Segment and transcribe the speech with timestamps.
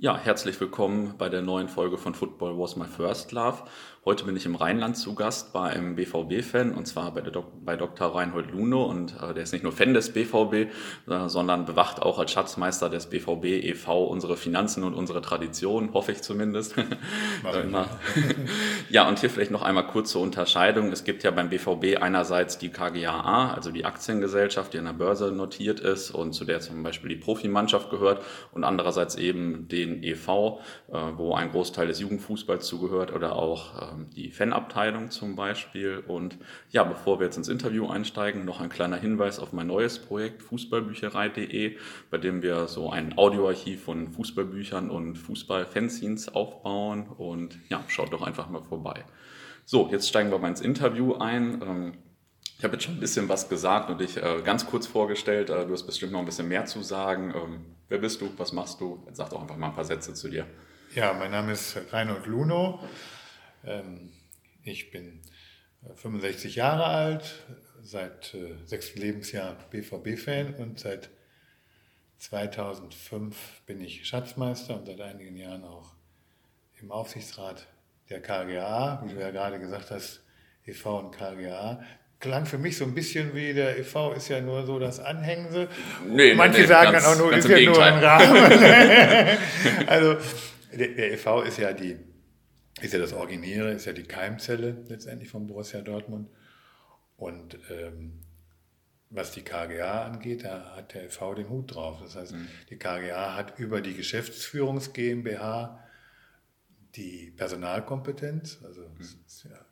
[0.00, 3.64] Ja, herzlich willkommen bei der neuen Folge von Football Was My First Love.
[4.04, 7.76] Heute bin ich im Rheinland zu Gast bei einem BVB-Fan und zwar bei, Dok bei
[7.76, 8.14] Dr.
[8.14, 10.68] Reinhold Luno und äh, der ist nicht nur Fan des BVB, äh,
[11.26, 14.04] sondern bewacht auch als Schatzmeister des BVB e.V.
[14.04, 16.74] unsere Finanzen und unsere Tradition, hoffe ich zumindest.
[18.88, 20.92] ja, und hier vielleicht noch einmal kurz zur Unterscheidung.
[20.92, 25.32] Es gibt ja beim BVB einerseits die KGAA, also die Aktiengesellschaft, die an der Börse
[25.32, 28.22] notiert ist und zu der zum Beispiel die Profimannschaft gehört
[28.52, 34.10] und andererseits eben den e.V., äh, wo ein Großteil des Jugendfußballs zugehört oder auch ähm,
[34.14, 36.02] die Fanabteilung zum Beispiel.
[36.06, 36.38] Und
[36.70, 40.42] ja, bevor wir jetzt ins Interview einsteigen, noch ein kleiner Hinweis auf mein neues Projekt
[40.42, 41.76] fußballbücherei.de,
[42.10, 47.08] bei dem wir so ein Audioarchiv von Fußballbüchern und Fußballfanzines aufbauen.
[47.08, 49.04] Und ja, schaut doch einfach mal vorbei.
[49.64, 51.94] So, jetzt steigen wir mal ins Interview ein.
[52.58, 55.48] Ich habe jetzt schon ein bisschen was gesagt und dich äh, ganz kurz vorgestellt.
[55.48, 57.32] Äh, du hast bestimmt noch ein bisschen mehr zu sagen.
[57.32, 58.36] Ähm, wer bist du?
[58.36, 59.00] Was machst du?
[59.06, 60.44] Jetzt sag doch einfach mal ein paar Sätze zu dir.
[60.92, 62.82] Ja, mein Name ist Reinhold Luno.
[63.64, 64.12] Ähm,
[64.64, 65.20] ich bin
[65.94, 67.46] 65 äh, Jahre alt,
[67.80, 71.10] seit äh, sechstem Lebensjahr BVB-Fan und seit
[72.16, 75.92] 2005 bin ich Schatzmeister und seit einigen Jahren auch
[76.80, 77.68] im Aufsichtsrat
[78.10, 80.24] der KGA, wie du ja gerade gesagt hast,
[80.66, 80.98] e.V.
[80.98, 81.84] und KGA.
[82.20, 84.12] Klang für mich so ein bisschen wie der e.V.
[84.12, 85.68] ist ja nur so das Anhängsel.
[86.08, 88.36] Nee, Manche nee, sagen ganz, dann auch nur, ist ja nur ein Rahmen.
[89.86, 90.16] also
[90.72, 91.42] der, der e.V.
[91.42, 91.96] ist ja die
[92.80, 96.28] ist ja das Originäre, ist ja die Keimzelle letztendlich von Borussia Dortmund.
[97.16, 98.20] Und ähm,
[99.10, 102.00] was die KGA angeht, da hat der FV den Hut drauf.
[102.02, 102.48] Das heißt, mhm.
[102.70, 105.82] die KGA hat über die Geschäftsführungs GmbH
[106.94, 109.50] die Personalkompetenz, also mhm.
[109.50, 109.64] ja,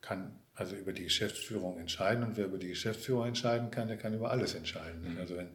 [0.00, 4.14] kann also über die Geschäftsführung entscheiden und wer über die Geschäftsführung entscheiden kann, der kann
[4.14, 5.12] über alles entscheiden.
[5.12, 5.18] Mhm.
[5.18, 5.50] Also wenn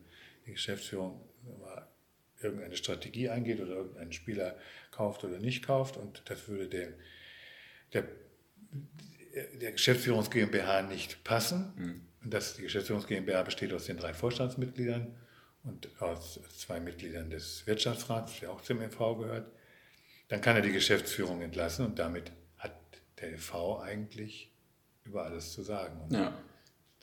[0.45, 1.21] die Geschäftsführung
[2.43, 4.55] irgendeine Strategie eingeht oder irgendeinen Spieler
[4.91, 5.97] kauft oder nicht kauft.
[5.97, 6.93] Und das würde der,
[7.93, 8.03] der,
[9.59, 11.73] der Geschäftsführungs GmbH nicht passen.
[11.75, 12.01] Mhm.
[12.23, 15.15] Und das, die Geschäftsführungs GmbH besteht aus den drei Vorstandsmitgliedern
[15.63, 19.51] und aus zwei Mitgliedern des Wirtschaftsrats, der auch zum EV gehört.
[20.27, 22.75] Dann kann er die Geschäftsführung entlassen und damit hat
[23.19, 24.50] der EV eigentlich
[25.03, 26.01] über alles zu sagen.
[26.01, 26.33] Und ja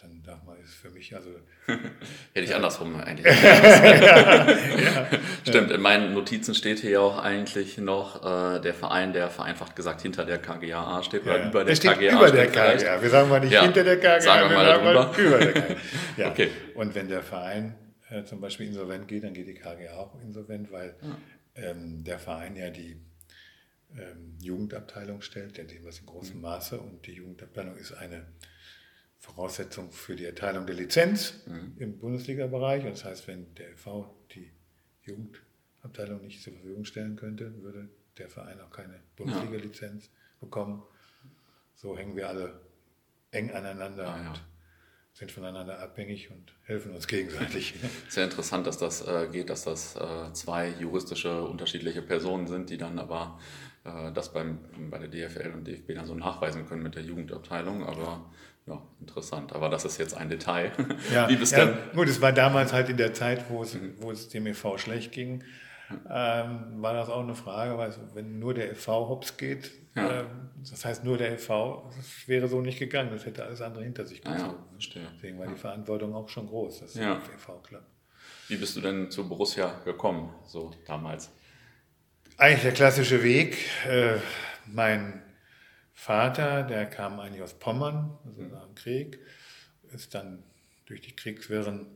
[0.00, 1.31] dann sag mal, ist für mich also.
[1.66, 3.26] Hätte ich andersrum eigentlich.
[3.42, 5.09] ja, ja.
[5.47, 10.00] Stimmt, in meinen Notizen steht hier auch eigentlich noch äh, der Verein, der vereinfacht gesagt
[10.03, 12.16] hinter der KGAA steht oder über der steht KGA.
[12.16, 13.03] Über der KGA.
[13.03, 15.19] Wir sagen mal nicht hinter der KGA, sagen wir mal darüber.
[15.19, 15.76] über der KGA.
[16.16, 16.31] Ja.
[16.31, 16.50] Okay.
[16.75, 17.75] Und wenn der Verein
[18.10, 20.94] äh, zum Beispiel insolvent geht, dann geht die KGA auch insolvent, weil
[21.54, 23.00] ähm, der Verein ja die
[23.97, 26.43] ähm, Jugendabteilung stellt, der dem was in großem mhm.
[26.43, 28.26] Maße und die Jugendabteilung ist eine
[29.19, 31.75] Voraussetzung für die Erteilung der Lizenz mhm.
[31.78, 32.84] im Bundesliga-Bereich.
[32.84, 34.50] das heißt, wenn der LV die
[35.03, 37.88] Jugendabteilung nicht zur Verfügung stellen könnte, würde
[38.19, 40.10] der Verein auch keine Bundesliga-Lizenz ja.
[40.41, 40.82] bekommen.
[41.75, 42.60] So hängen wir alle
[43.31, 44.31] eng aneinander ja, ja.
[44.31, 44.41] und
[45.12, 47.75] sind voneinander abhängig und helfen uns gegenseitig.
[48.09, 52.78] Sehr interessant, dass das äh, geht, dass das äh, zwei juristische unterschiedliche Personen sind, die
[52.78, 53.41] dann aber
[54.15, 54.59] das beim,
[54.91, 57.84] bei der DFL und DFB dann so nachweisen können mit der Jugendabteilung.
[57.84, 58.31] Aber
[58.66, 59.53] ja, interessant.
[59.53, 60.72] Aber das ist jetzt ein Detail.
[61.12, 61.76] Ja, Wie bist ja, denn?
[61.94, 63.94] Gut, es war damals halt in der Zeit, wo es, mhm.
[63.99, 64.78] wo es dem e.V.
[64.78, 65.43] schlecht ging,
[66.09, 69.09] ähm, war das auch eine Frage, weil wenn nur der e.V.
[69.09, 70.20] hops geht, ja.
[70.20, 73.84] ähm, das heißt nur der e.V., das wäre so nicht gegangen, das hätte alles andere
[73.84, 74.41] hinter sich gezogen.
[74.41, 77.15] Ah, ja, Deswegen war die Verantwortung auch schon groß, dass ja.
[77.15, 77.60] der e.V.
[77.60, 77.87] klappt.
[78.49, 81.31] Wie bist du denn zu Borussia gekommen, so damals?
[82.41, 83.69] Eigentlich der klassische Weg.
[83.88, 84.19] Äh,
[84.65, 85.25] mein
[85.93, 89.19] Vater, der kam eigentlich aus Pommern, also nach dem Krieg,
[89.91, 90.44] ist dann
[90.87, 91.88] durch die Kriegswirren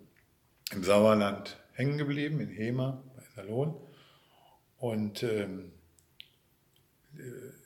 [0.72, 3.80] im Sauerland hängen geblieben, in Hema bei Salon.
[4.78, 5.70] Und ähm,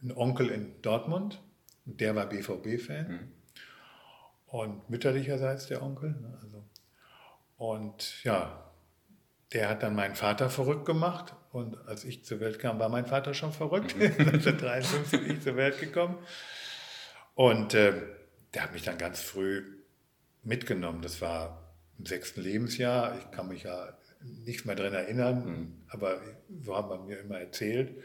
[0.02, 1.40] ein Onkel in Dortmund,
[1.86, 3.08] der war BVB-Fan.
[3.08, 3.32] Mhm.
[4.48, 6.10] Und mütterlicherseits der Onkel.
[6.10, 6.62] Ne, also.
[7.56, 8.65] Und ja,
[9.52, 11.34] der hat dann meinen Vater verrückt gemacht.
[11.52, 13.94] Und als ich zur Welt kam, war mein Vater schon verrückt.
[13.98, 16.18] 1953 bin ich zur Welt gekommen.
[17.34, 17.92] Und äh,
[18.54, 19.62] der hat mich dann ganz früh
[20.42, 21.02] mitgenommen.
[21.02, 23.18] Das war im sechsten Lebensjahr.
[23.18, 25.82] Ich kann mich ja nichts mehr daran erinnern, mhm.
[25.88, 26.20] aber
[26.62, 28.02] so hat man mir immer erzählt.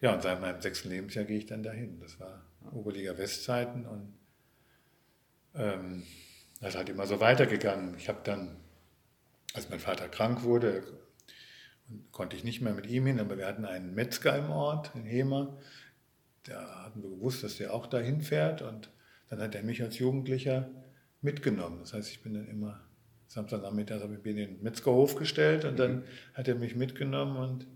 [0.00, 2.00] Ja, und seit meinem sechsten Lebensjahr gehe ich dann dahin.
[2.00, 2.42] Das war
[2.72, 4.14] Oberliga Westzeiten und
[5.54, 6.04] ähm,
[6.60, 7.96] das ist halt immer so weitergegangen.
[7.96, 8.56] Ich habe dann
[9.54, 10.82] als mein Vater krank wurde,
[12.12, 15.04] konnte ich nicht mehr mit ihm hin, aber wir hatten einen Metzger im Ort, in
[15.04, 15.58] Hema.
[16.44, 18.90] Da hatten wir gewusst, dass der auch dahin fährt und
[19.28, 20.70] dann hat er mich als Jugendlicher
[21.20, 21.80] mitgenommen.
[21.80, 22.80] Das heißt, ich bin dann immer
[23.30, 26.02] Samstagnachmittag habe ich mir den Metzgerhof gestellt und dann mhm.
[26.34, 27.66] hat er mich mitgenommen und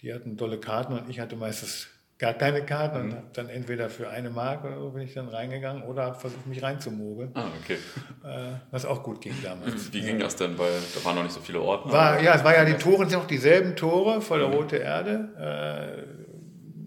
[0.00, 1.88] die hatten tolle Karten und ich hatte meistens
[2.18, 5.28] gar keine Karten und habe dann entweder für eine Mark oder so bin ich dann
[5.28, 7.30] reingegangen oder habe versucht, mich reinzumogeln.
[7.34, 7.78] Ah, okay.
[8.24, 9.92] Äh, was auch gut ging damals.
[9.92, 10.58] Wie ging das denn?
[10.58, 11.92] Weil da waren noch nicht so viele Orte.
[11.92, 16.04] War, ja, es war ja die Tore, sind auch dieselben Tore vor der Rote Erde.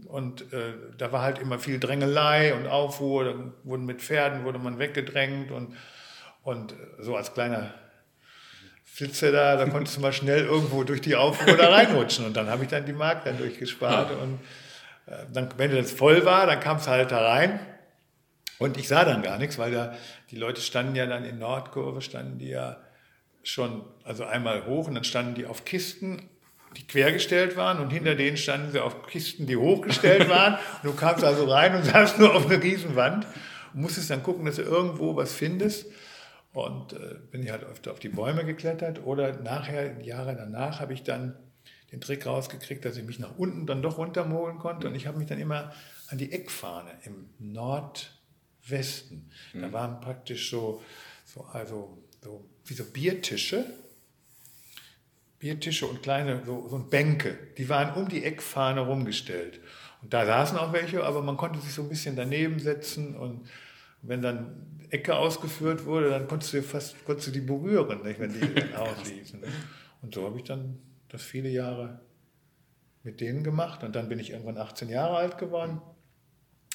[0.04, 3.24] Äh, und äh, da war halt immer viel Drängelei und Aufruhr.
[3.24, 5.78] Dann wurden mit Pferden wurde man weggedrängt und,
[6.44, 7.74] und so als kleiner
[8.83, 12.25] Flitze da, da konntest du mal schnell irgendwo durch die Aufruhr da reinrutschen.
[12.25, 14.12] Und dann habe ich dann die Mark dann durchgespart.
[14.12, 14.70] Und äh,
[15.33, 17.59] dann, wenn das voll war, dann kam es halt da rein.
[18.59, 19.95] Und ich sah dann gar nichts, weil da
[20.30, 22.77] die Leute standen ja dann in Nordkurve, standen die ja
[23.44, 26.30] schon, also einmal hoch und dann standen die auf Kisten,
[26.77, 30.53] die quergestellt waren und hinter denen standen sie auf Kisten, die hochgestellt waren.
[30.83, 33.25] Und du kamst also rein und saßt nur auf einer Riesenwand
[33.74, 35.88] und musstest dann gucken, dass du irgendwo was findest.
[36.54, 40.94] Und äh, bin ich halt öfter auf die Bäume geklettert oder nachher, Jahre danach, habe
[40.94, 41.36] ich dann
[41.92, 44.88] den Trick rausgekriegt, dass ich mich nach unten dann doch runtermogeln konnte.
[44.88, 45.74] Und ich habe mich dann immer
[46.08, 49.30] an die Eckfahne im Nordwesten.
[49.54, 49.74] Da Mhm.
[49.74, 50.82] waren praktisch so,
[51.26, 53.66] so, also, so wie so Biertische.
[55.40, 59.60] Biertische und kleine so, so Bänke, die waren um die Eckfahne rumgestellt.
[60.04, 63.48] Und da saßen auch welche, aber man konnte sich so ein bisschen daneben setzen und
[64.04, 68.34] wenn dann Ecke ausgeführt wurde, dann konntest du fast konntest du die berühren, nicht, wenn
[68.34, 69.40] die dann ausließen.
[69.40, 69.48] ne?
[70.02, 70.78] Und so habe ich dann
[71.12, 72.00] das viele Jahre
[73.04, 73.84] mit denen gemacht.
[73.84, 75.81] Und dann bin ich irgendwann 18 Jahre alt geworden,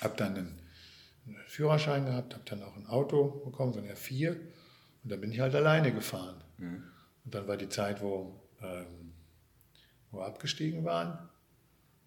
[0.03, 0.61] habe dann einen,
[1.27, 4.33] einen Führerschein gehabt, habe dann auch ein Auto bekommen, so ein R4.
[4.33, 6.43] Und dann bin ich halt alleine gefahren.
[7.25, 9.13] Und dann war die Zeit, wo, ähm,
[10.11, 11.13] wo wir abgestiegen waren.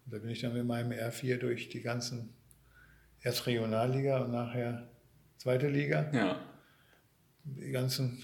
[0.04, 2.34] Und da bin ich dann mit meinem R4 durch die ganzen,
[3.22, 4.88] erst Regionalliga und nachher
[5.38, 6.40] zweite Liga, Ja.
[7.44, 8.22] die ganzen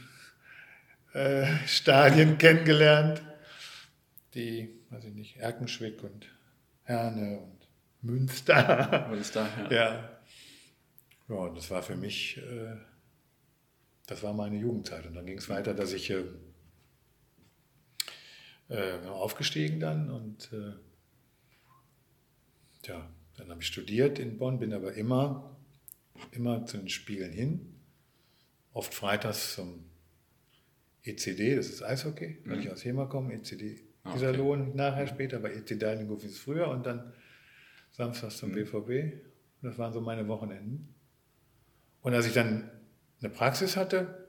[1.15, 3.23] äh, Stadien kennengelernt.
[4.37, 6.29] Die, weiß ich nicht, Erkenschwick und
[6.85, 7.69] Herne und
[8.03, 9.11] Münster.
[9.35, 9.69] Da?
[9.71, 9.73] Ja.
[9.73, 10.17] ja.
[11.29, 12.77] Ja, und das war für mich, äh,
[14.07, 15.07] das war meine Jugendzeit.
[15.07, 16.25] Und dann ging es weiter, dass ich äh,
[18.69, 20.75] äh, aufgestiegen dann und äh,
[22.87, 25.57] ja, dann habe ich studiert in Bonn, bin aber immer,
[26.31, 27.75] immer zu den Spielen hin.
[28.73, 29.85] Oft freitags zum
[31.03, 35.51] ECD, das ist Eishockey, weil ich aus Jena komme, ECD Ah, Iserlohn nachher später, bei
[35.53, 37.13] ECD Deilingow ist früher und dann
[37.91, 39.23] samstags zum BVB.
[39.63, 40.95] Das waren so meine Wochenenden.
[42.03, 42.71] Und als ich dann
[43.21, 44.29] eine Praxis hatte,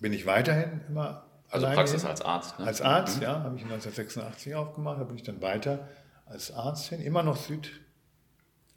[0.00, 2.10] bin ich weiterhin immer Also Praxis hin.
[2.10, 2.58] als Arzt.
[2.58, 2.66] Ne?
[2.66, 5.88] Als Arzt, ja, habe ich 1986 aufgemacht, da bin ich dann weiter
[6.26, 7.80] als Arzt hin, immer noch Süd.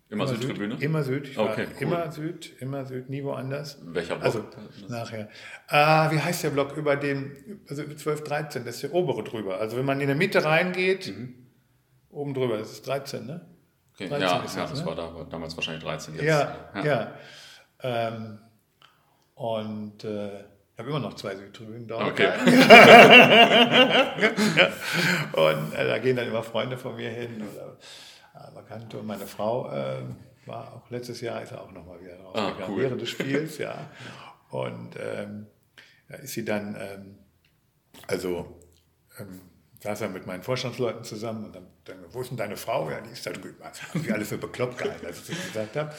[0.09, 0.73] Immer Südtribüne?
[0.75, 1.81] Süd, immer Süd, Okay, cool.
[1.83, 3.77] immer Süd, immer Süd, nie woanders.
[3.83, 4.25] Welcher Block?
[4.25, 4.43] Also
[4.87, 5.29] nachher.
[5.67, 9.59] Ah, wie heißt der Block über den, also 12, 13, das ist der obere drüber.
[9.59, 11.13] Also wenn man in der Mitte reingeht,
[12.09, 13.45] oben drüber, das ist 13, ne?
[13.93, 14.07] okay.
[14.09, 14.85] 13 Ja, ist ja, das, das ne?
[14.87, 16.15] war da, damals wahrscheinlich 13.
[16.15, 17.13] Jetzt, Ja, ja.
[17.83, 18.39] Ähm,
[19.35, 22.03] und äh, ich habe immer noch zwei Südtribünen dort.
[22.03, 22.29] Okay.
[25.33, 27.77] Und äh, da gehen dann immer Freunde von mir hin oder
[28.47, 28.97] äh, Bekannte.
[28.99, 30.01] Und meine Frau äh,
[30.45, 32.81] war auch letztes Jahr, ist er auch nochmal wieder rausgegangen, Ah, cool.
[32.83, 33.89] während des Spiels, ja.
[34.49, 35.47] Und ähm,
[36.07, 37.17] da ist sie dann, ähm,
[38.07, 38.59] also
[39.19, 39.41] ähm,
[39.81, 42.89] saß er mit meinen Vorstandsleuten zusammen und dann, dann wo ist denn deine Frau?
[42.89, 43.61] Ja, die ist da drüben.
[43.61, 45.93] Also, haben wir alle für bekloppt gehalten, als ich das gesagt habe.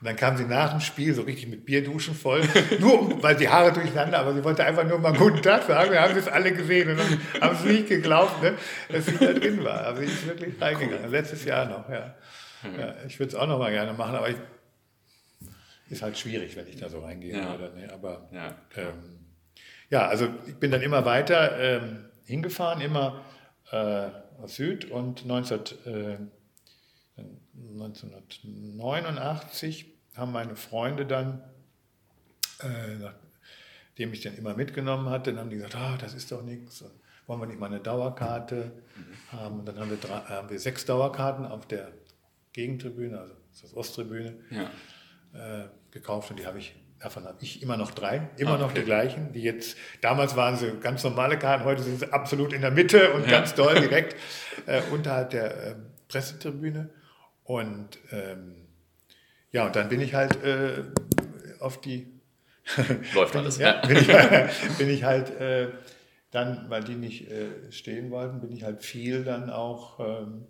[0.00, 2.42] Und dann kam sie nach dem Spiel so richtig mit Bierduschen voll,
[2.78, 5.90] nur weil die Haare durcheinander, aber sie wollte einfach nur mal guten Tag sagen.
[5.90, 7.00] Wir haben es alle gesehen und
[7.40, 8.54] haben sie nicht geglaubt, ne,
[8.90, 9.86] dass sie da drin war.
[9.86, 11.10] Aber sie ist wirklich reingegangen.
[11.10, 12.14] Letztes Jahr noch, ja.
[12.78, 14.36] ja ich würde es auch noch mal gerne machen, aber ich,
[15.90, 17.36] ist halt schwierig, wenn ich da so reingehe.
[17.36, 17.54] Ja.
[17.54, 18.54] Oder, ne, aber Ja.
[18.76, 19.18] ähm,
[19.90, 23.24] ja, also ich bin dann immer weiter ähm, hingefahren, immer
[23.72, 24.08] äh,
[24.40, 26.16] aus Süd und 19, äh,
[27.72, 31.42] 1989 haben meine Freunde dann,
[32.60, 36.42] äh, nachdem ich den immer mitgenommen hatte, dann haben die gesagt, ah, das ist doch
[36.42, 36.84] nichts.
[37.26, 38.72] Wollen wir nicht mal eine Dauerkarte
[39.30, 39.60] haben?
[39.60, 41.92] Und dann haben wir, drei, haben wir sechs Dauerkarten auf der
[42.52, 44.70] Gegentribüne, also das Osttribüne, Ja.
[45.64, 48.70] äh, gekauft und die habe ich, davon habe ich immer noch drei, immer Ah, noch
[48.70, 48.80] okay.
[48.80, 52.62] die gleichen, die jetzt, damals waren sie ganz normale Karten, heute sind sie absolut in
[52.62, 53.30] der Mitte und Ja.
[53.30, 54.16] ganz doll direkt
[54.66, 56.88] äh, unterhalb der ähm, Pressetribüne
[57.48, 58.56] und ähm,
[59.52, 60.84] ja, und dann bin ich halt äh,
[61.60, 62.06] auf die
[63.14, 63.56] Läuft alles.
[63.56, 64.06] ja, bin, ich,
[64.78, 65.68] bin ich halt äh,
[66.30, 70.44] dann, weil die nicht äh, stehen wollten, bin ich halt viel dann auch ähm,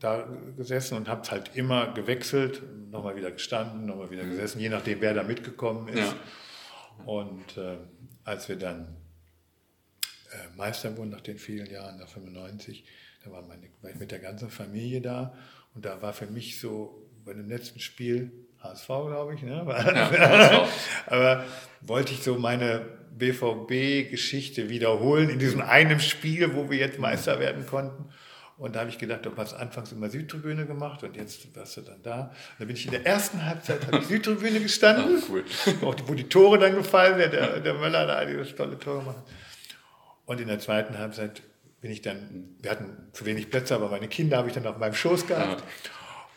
[0.00, 0.26] da
[0.56, 5.12] gesessen und habe halt immer gewechselt, nochmal wieder gestanden, nochmal wieder gesessen, je nachdem, wer
[5.12, 5.98] da mitgekommen ist.
[5.98, 7.04] Ja.
[7.04, 7.76] Und äh,
[8.24, 8.96] als wir dann
[10.32, 12.82] äh, Meister wurden nach den vielen Jahren, nach 95,
[13.22, 15.34] Da war, meine, war ich mit der ganzen Familie da
[15.74, 19.64] und da war für mich so bei dem letzten Spiel HSV, glaube ich, ne?
[19.66, 20.68] Ja,
[21.06, 21.44] aber
[21.82, 22.84] wollte ich so meine
[23.16, 28.08] BVB-Geschichte wiederholen in diesem einen Spiel, wo wir jetzt Meister werden konnten.
[28.56, 31.80] Und da habe ich gedacht, du hast anfangs immer Südtribüne gemacht und jetzt warst du
[31.80, 32.20] dann da.
[32.20, 35.44] Und dann bin ich in der ersten Halbzeit habe ich Südtribüne gestanden, ah, cool.
[36.06, 39.24] wo die Tore dann gefallen sind, der, der Möller da dieses tolle Tor gemacht.
[40.24, 41.42] Und in der zweiten Halbzeit
[41.84, 44.78] bin ich dann, wir hatten zu wenig Plätze, aber meine Kinder habe ich dann auf
[44.78, 45.62] meinem Schoß gehabt.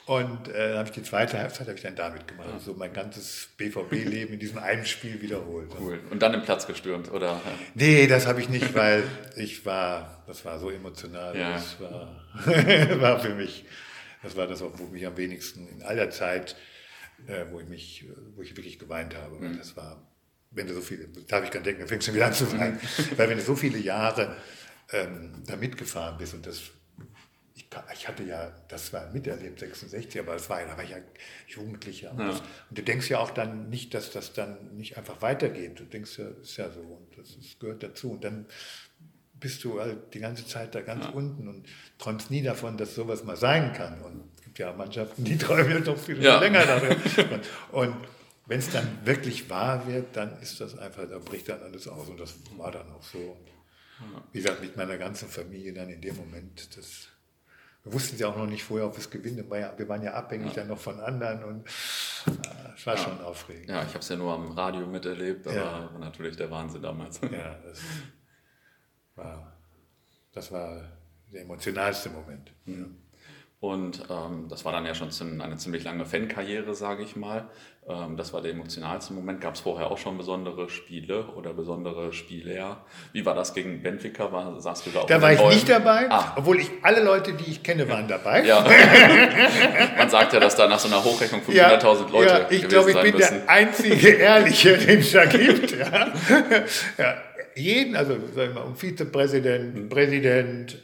[0.05, 0.13] Ja.
[0.13, 2.49] Und äh, dann habe ich die zweite Halbzeit ich dann damit gemacht.
[2.51, 5.71] Also mein ganzes BVB-Leben in diesem einen Spiel wiederholt.
[5.79, 6.01] Cool.
[6.09, 7.39] Und dann im Platz gestürmt, oder?
[7.75, 9.03] Nee, das habe ich nicht, weil
[9.37, 11.37] ich war, das war so emotional.
[11.37, 11.53] Ja.
[11.53, 12.25] Das war,
[12.99, 13.63] war für mich,
[14.23, 16.57] das war das, wo mich am wenigsten in all der Zeit,
[17.25, 19.37] äh, wo ich mich, wo ich wirklich geweint habe.
[19.39, 19.57] Mhm.
[19.57, 20.05] Das war,
[20.51, 22.77] wenn du so viele, darf ich gar denken, dann fängst du wieder an zu weinen.
[23.15, 24.35] weil wenn du so viele Jahre
[24.91, 26.71] ähm, da mitgefahren bist und das
[27.93, 30.97] ich hatte ja, das war miterlebt, 66, aber das war, da war ich ja
[31.47, 32.13] Jugendlicher.
[32.17, 32.29] Ja.
[32.29, 32.41] Und,
[32.71, 35.79] du denkst ja auch dann nicht, dass das dann nicht einfach weitergeht.
[35.79, 38.11] Du denkst ja, ist ja so und das, das gehört dazu.
[38.11, 38.45] Und dann
[39.39, 41.11] bist du halt die ganze Zeit da ganz ja.
[41.11, 41.67] unten und
[41.97, 44.01] träumst nie davon, dass sowas mal sein kann.
[44.01, 46.39] Und es gibt ja Mannschaften, die träumen ja noch viel ja.
[46.39, 46.95] länger darüber.
[47.71, 47.95] und, und
[48.45, 52.07] wenn es dann wirklich wahr wird, dann ist das einfach, da bricht dann alles aus.
[52.07, 53.37] Und das war dann auch so.
[54.31, 57.09] Wie gesagt, mit meiner ganzen Familie dann in dem Moment, das
[57.87, 59.49] wir wussten ja auch noch nicht vorher, ob wir es gewinnen.
[59.49, 60.55] Wir waren ja abhängig ja.
[60.55, 63.01] dann noch von anderen und äh, es war ja.
[63.01, 63.69] schon aufregend.
[63.69, 65.89] Ja, ich habe es ja nur am Radio miterlebt, aber ja.
[65.93, 67.21] war natürlich der Wahnsinn damals.
[67.21, 67.81] Ja, das
[69.15, 69.53] war,
[70.33, 70.81] das war
[71.31, 72.51] der emotionalste Moment.
[72.65, 72.97] Mhm.
[73.59, 75.09] Und ähm, das war dann ja schon
[75.41, 77.49] eine ziemlich lange Fankarriere, sage ich mal.
[77.89, 79.41] Ähm, das war der emotionalste Moment.
[79.41, 82.77] Gab es vorher auch schon besondere Spiele oder besondere Spiele?
[83.13, 84.31] Wie war das gegen Benfica?
[84.31, 85.55] War, saßt du da auch Da war ich Bäumen?
[85.55, 86.33] nicht dabei, ah.
[86.35, 88.45] obwohl ich alle Leute, die ich kenne, waren dabei.
[88.45, 88.63] Ja.
[89.97, 91.79] Man sagt ja, dass da nach so einer Hochrechnung 500.000 ja,
[92.11, 93.39] Leute ja, Ich glaube, ich bin müssen.
[93.39, 95.71] der einzige Ehrliche, den es da gibt.
[95.71, 96.13] Ja.
[96.97, 97.15] ja.
[97.55, 99.89] Jeden, also sagen wir mal, um Vizepräsident.
[99.89, 100.77] Präsident,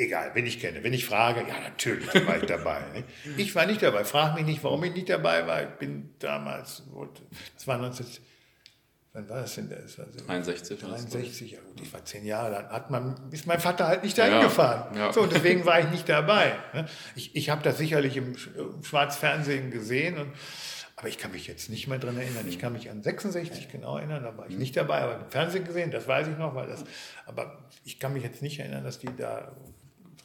[0.00, 0.82] Egal, wenn ich kenne.
[0.82, 2.80] Wenn ich frage, ja, natürlich war ich dabei.
[2.94, 3.04] Ne?
[3.36, 4.02] Ich war nicht dabei.
[4.04, 5.62] Frag mich nicht, warum ich nicht dabei war.
[5.62, 6.84] Ich bin damals,
[7.54, 8.06] das war 19,
[9.12, 9.68] wann war das denn?
[9.68, 10.78] Das war so 63.
[10.78, 14.16] 63, ja gut, ich war zehn Jahre, dann hat man, ist mein Vater halt nicht
[14.16, 14.96] dahin ja, gefahren.
[14.96, 15.12] Ja.
[15.12, 16.54] So, und deswegen war ich nicht dabei.
[16.72, 16.86] Ne?
[17.14, 18.34] Ich, ich habe das sicherlich im,
[18.82, 20.32] Schwarzfernsehen gesehen und
[20.96, 22.46] aber ich kann mich jetzt nicht mehr daran erinnern.
[22.46, 25.64] Ich kann mich an 66 genau erinnern, da war ich nicht dabei, aber im Fernsehen
[25.64, 26.84] gesehen, das weiß ich noch, weil das,
[27.24, 29.50] aber ich kann mich jetzt nicht erinnern, dass die da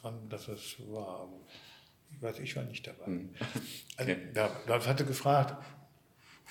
[0.06, 1.28] dran, dass es war.
[2.10, 3.06] Ich weiß, ich war nicht dabei.
[3.06, 3.34] Hm.
[3.96, 4.28] Also, okay.
[4.32, 5.54] da, das hatte gefragt,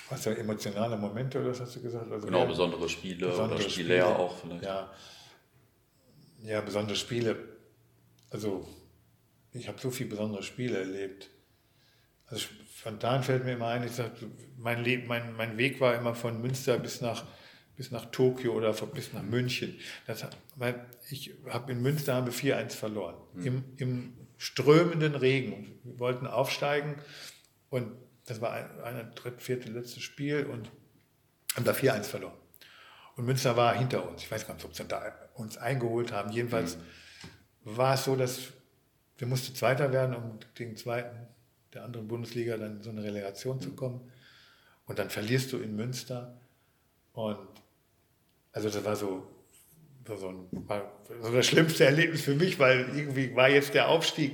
[0.09, 2.11] was ja emotionale Momente oder was hast du gesagt?
[2.11, 4.63] Also genau, besondere Spiele besondere oder Spiele, Spiele auch vielleicht.
[4.63, 4.91] Ja,
[6.43, 7.37] ja, besondere Spiele.
[8.29, 8.67] Also
[9.53, 11.29] ich habe so viele besondere Spiele erlebt.
[12.27, 12.45] Also
[12.75, 14.11] spontan fällt mir immer ein, ich sag,
[14.57, 17.23] mein, Leben, mein, mein Weg war immer von Münster bis nach
[17.77, 19.77] bis nach Tokio oder bis nach München.
[20.07, 23.15] Das, weil ich habe in Münster haben wir 4-1 verloren.
[23.33, 23.45] Mhm.
[23.45, 25.79] Im, Im strömenden Regen.
[25.83, 26.95] wir wollten aufsteigen
[27.69, 27.91] und
[28.25, 30.69] das war ein, ein dritt, vierte, letztes Spiel und
[31.55, 32.37] haben da 4-1 verloren.
[33.15, 34.23] Und Münster war hinter uns.
[34.23, 36.31] Ich weiß gar nicht, ob sie da uns eingeholt haben.
[36.31, 37.77] Jedenfalls mhm.
[37.77, 38.51] war es so, dass
[39.17, 41.27] wir mussten Zweiter werden, um den zweiten
[41.73, 44.11] der anderen Bundesliga dann in so eine Relegation zu kommen.
[44.85, 46.37] Und dann verlierst du in Münster.
[47.13, 47.47] Und
[48.55, 49.27] also das war so,
[50.07, 50.89] so, ein, war
[51.21, 54.31] so das schlimmste Erlebnis für mich, weil irgendwie war jetzt der Aufstieg,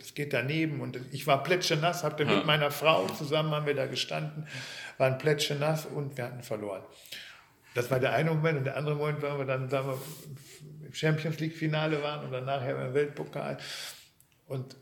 [0.00, 2.36] es geht daneben und ich war plätschenass, hatte ja.
[2.36, 4.46] mit meiner Frau zusammen, haben wir da gestanden,
[4.96, 6.82] waren plätschenass und wir hatten verloren.
[7.74, 10.94] Das war der eine Moment und der andere Moment war, wir dann sagen wir, im
[10.94, 13.58] Champions League Finale waren und dann nachher im Weltpokal
[14.46, 14.74] und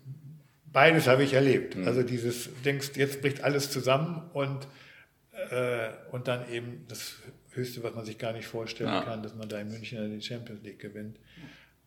[0.72, 1.74] beides habe ich erlebt.
[1.74, 1.88] Mhm.
[1.88, 4.68] Also dieses, denkst, jetzt bricht alles zusammen und,
[5.50, 7.16] äh, und dann eben das
[7.54, 9.02] Höchste, was man sich gar nicht vorstellen ja.
[9.02, 11.18] kann, dass man da in München die Champions League gewinnt.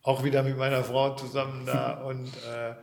[0.02, 2.74] Auch wieder mit meiner Frau zusammen da und äh,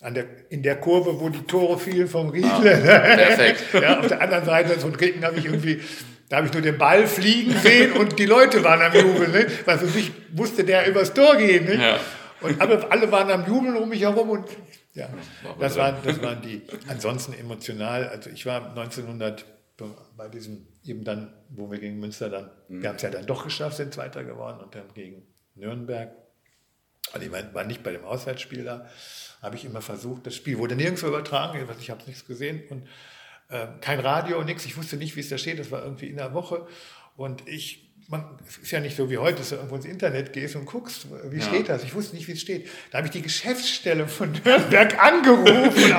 [0.00, 2.50] an der, in der Kurve, wo die Tore fielen vom Riedle.
[2.50, 3.64] Ah, perfekt.
[3.72, 5.80] ja, auf der anderen Seite von Kricken habe ich irgendwie,
[6.28, 9.32] da habe ich nur den Ball fliegen sehen und die Leute waren am Jubeln.
[9.32, 9.46] Ne?
[9.64, 11.64] Weil für mich musste der übers Tor gehen.
[11.64, 11.76] Ne?
[11.76, 12.00] Ja.
[12.40, 14.46] Und alle, alle waren am Jubeln um mich herum und
[14.92, 15.08] ja,
[15.58, 16.62] das waren, das waren die.
[16.88, 19.44] Ansonsten emotional, also ich war 1900
[20.16, 22.82] bei diesem eben dann, wo wir gegen Münster dann, mhm.
[22.82, 25.22] wir haben es ja dann doch geschafft, sind Zweiter geworden und dann gegen
[25.54, 26.12] Nürnberg.
[27.12, 28.88] Also ich war nicht bei dem Auswärtsspiel da,
[29.42, 32.88] habe ich immer versucht, das Spiel wurde nirgendwo übertragen, ich habe nichts gesehen und
[33.50, 36.16] äh, kein Radio, nichts, ich wusste nicht, wie es da steht, das war irgendwie in
[36.16, 36.66] der Woche.
[37.16, 40.32] Und ich man, es ist ja nicht so wie heute, dass du irgendwo ins Internet
[40.32, 41.42] gehst und guckst, wie ja.
[41.42, 41.84] steht das.
[41.84, 42.68] Ich wusste nicht, wie es steht.
[42.90, 45.94] Da habe ich die Geschäftsstelle von Nürnberg angerufen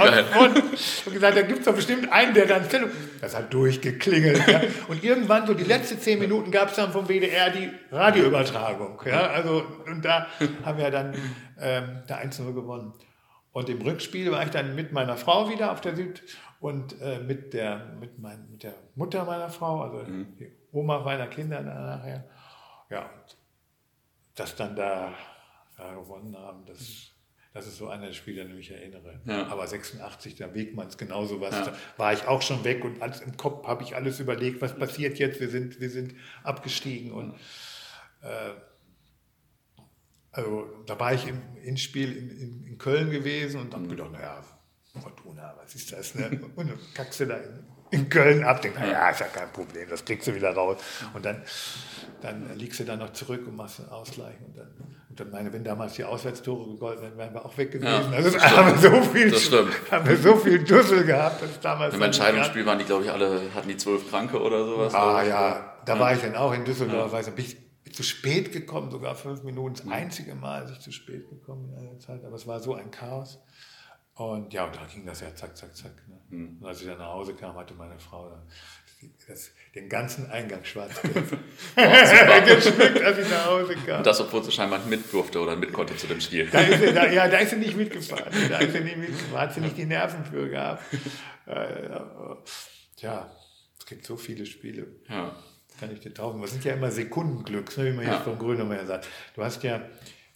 [1.05, 2.91] und, gesagt, da gibt es doch bestimmt einen, der dann Stellung.
[3.21, 4.47] Das hat durchgeklingelt.
[4.47, 4.62] Ja.
[4.88, 9.01] Und irgendwann, so die letzten zehn Minuten, gab es dann vom WDR die Radioübertragung.
[9.05, 9.27] Ja.
[9.27, 10.27] Also, und da
[10.63, 11.15] haben wir dann
[11.59, 12.93] ähm, der 1-0 gewonnen.
[13.51, 16.21] Und im Rückspiel war ich dann mit meiner Frau wieder auf der Süd
[16.59, 20.35] und äh, mit, der, mit, mein, mit der Mutter meiner Frau, also mhm.
[20.38, 22.25] die Oma meiner Kinder nachher.
[22.89, 23.38] Ja, und
[24.36, 25.13] das dann da,
[25.77, 27.12] da gewonnen haben, das,
[27.53, 29.22] das ist so einer der Spiele, an die ich erinnere.
[29.25, 29.48] Ja.
[29.48, 31.65] Aber 86, da Wegmanns genauso was, ja.
[31.65, 34.77] da war ich auch schon weg und alles im Kopf habe ich alles überlegt, was
[34.77, 36.13] passiert jetzt, wir sind, wir sind
[36.44, 37.34] abgestiegen und
[38.22, 38.51] äh,
[40.32, 44.44] also da war ich im Inspiel in, in, in Köln gewesen und habe gedacht, naja,
[45.01, 46.15] Fortuna, was ist das?
[46.15, 46.39] Ne?
[46.55, 50.03] Und kackst du da in, in Köln ab, denkst, naja, ist ja kein Problem, das
[50.05, 50.77] kriegst du wieder raus.
[51.13, 51.41] Und dann,
[52.21, 54.35] dann liegst du dann noch zurück und machst einen Ausgleich.
[54.45, 54.67] Und dann,
[55.09, 58.11] und dann meine, wenn damals die Auswärtstore gegolten wären, wären wir auch weg gewesen.
[58.11, 59.51] Ja, also das haben, wir so viel, das
[59.91, 61.41] haben wir so viel Dussel gehabt.
[61.41, 64.93] Dass damals Im Entscheidungsspiel waren die, glaube ich, alle, hatten die zwölf Kranke oder sowas.
[64.93, 65.99] Ah ja, da ja.
[65.99, 67.17] war ich dann auch in Düsseldorf, ja.
[67.17, 67.57] weiß ich,
[67.93, 69.75] zu spät gekommen, sogar fünf Minuten.
[69.75, 72.25] Das einzige Mal, dass ich zu spät gekommen in einer Zeit.
[72.25, 73.39] Aber es war so ein Chaos.
[74.15, 75.91] Und ja, und da ging das ja zack, zack, zack.
[76.07, 76.17] Ne?
[76.29, 76.57] Mhm.
[76.62, 78.31] Und als ich dann nach Hause kam, hatte meine Frau
[79.27, 81.01] das, den ganzen Eingang schwarz
[81.75, 83.98] geschmückt, als ich nach Hause kam.
[83.98, 86.50] Und das, obwohl sie scheinbar mit durfte oder mit konnte zu dem Spiel.
[86.50, 88.31] Da ist sie, da, ja, da ist sie nicht mitgefahren.
[88.50, 90.84] Da ist sie nicht mitgefahren, hat sie nicht die Nerven für gehabt.
[91.45, 91.89] Äh,
[92.98, 93.29] ja,
[93.77, 94.88] es gibt so viele Spiele.
[95.10, 95.36] Ja
[95.79, 96.41] kann ich dir taufen.
[96.41, 98.13] Das sind ja immer Sekundenglücks, ne, wie man ja.
[98.13, 99.07] jetzt vom Grönemeyer sagt.
[99.36, 99.81] Du hast ja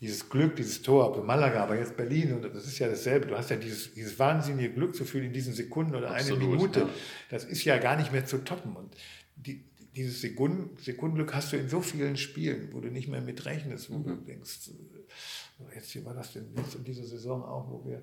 [0.02, 3.28] dieses Glück, dieses Tor, ob Malaga, aber jetzt Berlin, und das ist ja dasselbe.
[3.28, 6.80] Du hast ja dieses, dieses wahnsinnige Glücksgefühl in diesen Sekunden oder Absolut, eine Minute.
[6.82, 6.90] Ja.
[7.30, 8.76] Das ist ja gar nicht mehr zu toppen.
[8.76, 8.96] Und
[9.36, 9.66] die,
[9.96, 13.90] dieses Sekunden, Sekundenglück hast du in so vielen Spielen, wo du nicht mehr mit rechnest,
[13.90, 14.04] wo mhm.
[14.04, 14.70] du denkst,
[15.76, 18.02] jetzt hier war das denn jetzt in dieser Saison auch, wo wir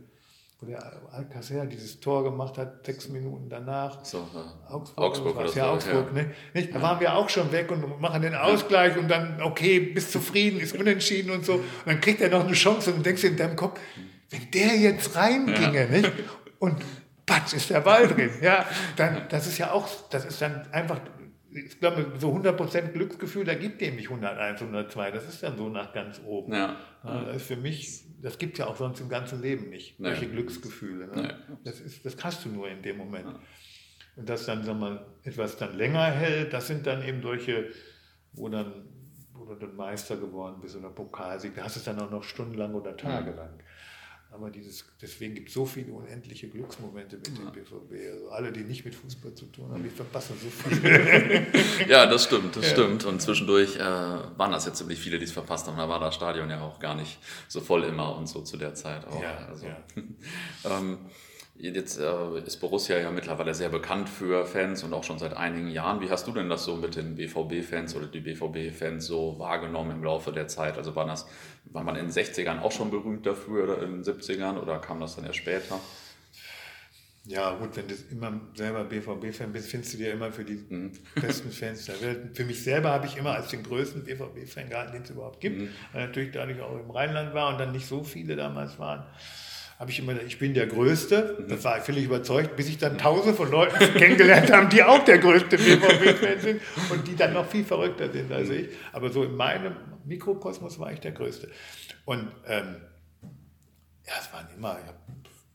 [0.58, 0.82] wo der
[1.12, 4.04] Alcacer dieses Tor gemacht hat, sechs Minuten danach.
[4.04, 4.74] So, ja.
[4.74, 6.22] Augsburg, Augsburg war ja Augsburg, ja.
[6.22, 6.34] Ne?
[6.54, 6.74] Nicht?
[6.74, 10.58] Da waren wir auch schon weg und machen den Ausgleich und dann, okay, bist zufrieden,
[10.58, 11.54] ist unentschieden und so.
[11.54, 13.78] Und dann kriegt er noch eine Chance und denkst in deinem Kopf,
[14.30, 15.86] wenn der jetzt reinginge, ja.
[15.86, 16.12] nicht?
[16.58, 16.82] Und
[17.26, 18.30] patsch, ist der Ball drin.
[18.40, 18.64] Ja,
[18.96, 21.00] dann, das ist ja auch, das ist dann einfach
[21.56, 25.10] ich glaube, so 100% Glücksgefühl, da gibt dem nicht 101, 102.
[25.10, 26.52] Das ist dann so nach ganz oben.
[26.52, 26.76] Ja.
[27.02, 30.08] Das ist für mich, das gibt es ja auch sonst im ganzen Leben nicht, nee.
[30.08, 31.08] solche Glücksgefühle.
[31.08, 31.22] Ne?
[31.22, 31.56] Nee.
[31.64, 33.26] Das, ist, das hast du nur in dem Moment.
[33.26, 33.40] Ja.
[34.16, 37.70] Und dass dann sag mal, etwas dann länger hält, das sind dann eben solche,
[38.32, 38.88] wo dann
[39.38, 42.22] wo du dann Meister geworden bist oder Pokalsieg, da hast du es dann auch noch
[42.22, 43.58] stundenlang oder tagelang.
[44.36, 48.12] Aber dieses, deswegen gibt es so viele unendliche Glücksmomente mit dem BVB.
[48.12, 51.46] Also alle, die nicht mit Fußball zu tun haben, die verpassen so viel.
[51.88, 52.70] ja, das stimmt, das ja.
[52.72, 53.06] stimmt.
[53.06, 55.78] Und zwischendurch äh, waren das jetzt ziemlich viele, die es verpasst haben.
[55.78, 57.18] Da war das Stadion ja auch gar nicht
[57.48, 59.22] so voll immer und so zu der Zeit auch.
[59.22, 59.78] Ja, also, ja.
[60.78, 60.98] ähm,
[61.58, 65.68] Jetzt äh, ist Borussia ja mittlerweile sehr bekannt für Fans und auch schon seit einigen
[65.70, 66.00] Jahren.
[66.02, 70.04] Wie hast du denn das so mit den BVB-Fans oder die BVB-Fans so wahrgenommen im
[70.04, 70.76] Laufe der Zeit?
[70.76, 71.26] Also war, das,
[71.64, 75.00] war man in den 60ern auch schon berühmt dafür oder in den 70ern oder kam
[75.00, 75.80] das dann erst später?
[77.24, 80.92] Ja, gut, wenn du immer selber BVB-Fan bist, findest du dir immer für die mhm.
[81.14, 82.36] besten Fans der Welt.
[82.36, 85.58] Für mich selber habe ich immer als den größten BVB-Fan gehalten, den es überhaupt gibt.
[85.62, 85.70] Mhm.
[85.92, 89.06] Weil natürlich dadurch auch im Rheinland war und dann nicht so viele damals waren
[89.78, 91.44] habe ich immer, ich bin der Größte.
[91.48, 95.04] Das war ich völlig überzeugt, bis ich dann tausende von Leuten kennengelernt habe, die auch
[95.04, 96.60] der größte BVB-Fan sind
[96.90, 98.68] und die dann noch viel verrückter sind als ich.
[98.92, 101.50] Aber so in meinem Mikrokosmos war ich der Größte.
[102.06, 102.76] Und ähm,
[104.06, 104.78] ja, es waren immer,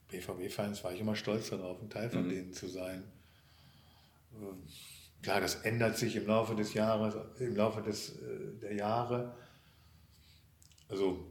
[0.10, 2.30] BVB-Fans war ich immer stolz darauf, ein Teil von mhm.
[2.30, 3.04] denen zu sein.
[4.36, 4.62] Ähm,
[5.24, 9.36] klar, das ändert sich im Laufe des Jahres, im Laufe des, äh, der Jahre.
[10.90, 11.26] Also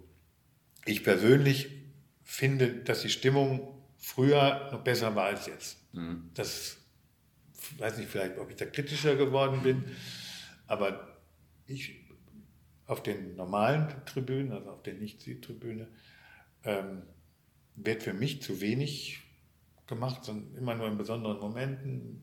[0.86, 1.79] ich persönlich
[2.30, 5.78] finde, dass die Stimmung früher noch besser war als jetzt.
[5.92, 6.30] Mhm.
[6.34, 6.76] Das
[7.76, 9.84] weiß nicht vielleicht, ob ich da kritischer geworden bin,
[10.68, 11.18] aber
[11.66, 11.96] ich
[12.86, 15.88] auf den normalen Tribünen, also auf der Nicht-Süd-Tribüne,
[16.62, 17.02] ähm,
[17.74, 19.22] wird für mich zu wenig
[19.88, 22.22] gemacht, sondern immer nur in besonderen Momenten.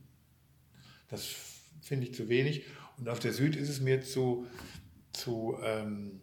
[1.09, 1.35] Das
[1.81, 2.63] finde ich zu wenig.
[2.97, 4.47] Und auf der Süd ist es mir zu,
[5.11, 6.21] zu, ähm,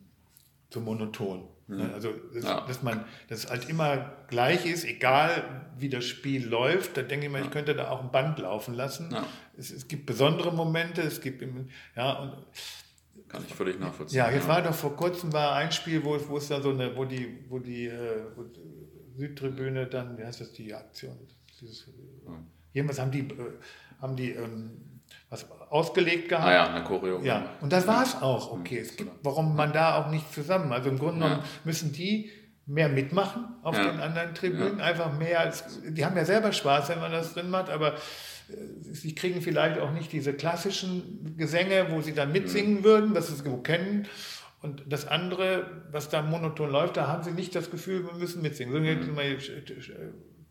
[0.70, 1.53] zu monoton.
[1.66, 1.90] Mhm.
[1.94, 2.60] Also, dass, ja.
[2.66, 7.26] dass, man, dass es halt immer gleich ist, egal wie das Spiel läuft, da denke
[7.26, 9.10] ich mal, ich könnte da auch ein Band laufen lassen.
[9.10, 9.26] Ja.
[9.56, 11.42] Es, es, gibt besondere Momente, es gibt,
[11.96, 12.36] ja, und
[13.28, 14.18] kann ich völlig nachvollziehen.
[14.18, 16.96] Ja, jetzt war doch vor kurzem war ein Spiel, wo, wo es da so eine,
[16.96, 18.60] wo die, wo die, äh, wo die
[19.16, 21.16] Südtribüne dann, wie heißt das, die Aktion?
[21.60, 21.88] Dieses.
[22.72, 23.52] Jedenfalls haben die, äh,
[24.00, 24.93] haben die ähm,
[25.30, 26.46] was ausgelegt gehabt.
[26.46, 27.20] Ah ja, eine Choreo.
[27.22, 28.52] Ja, und das war es auch.
[28.52, 30.72] Okay, es gibt, warum man da auch nicht zusammen.
[30.72, 32.30] Also im Grunde genommen müssen die
[32.66, 33.90] mehr mitmachen auf Ja.
[33.90, 37.50] den anderen Tribünen, einfach mehr als, die haben ja selber Spaß, wenn man das drin
[37.50, 37.96] macht, aber äh,
[38.80, 43.34] sie kriegen vielleicht auch nicht diese klassischen Gesänge, wo sie dann mitsingen würden, was sie
[43.34, 44.06] so kennen.
[44.62, 48.40] Und das andere, was da monoton läuft, da haben sie nicht das Gefühl, wir müssen
[48.40, 48.72] mitsingen.
[48.72, 49.38] Sondern jetzt mal, äh,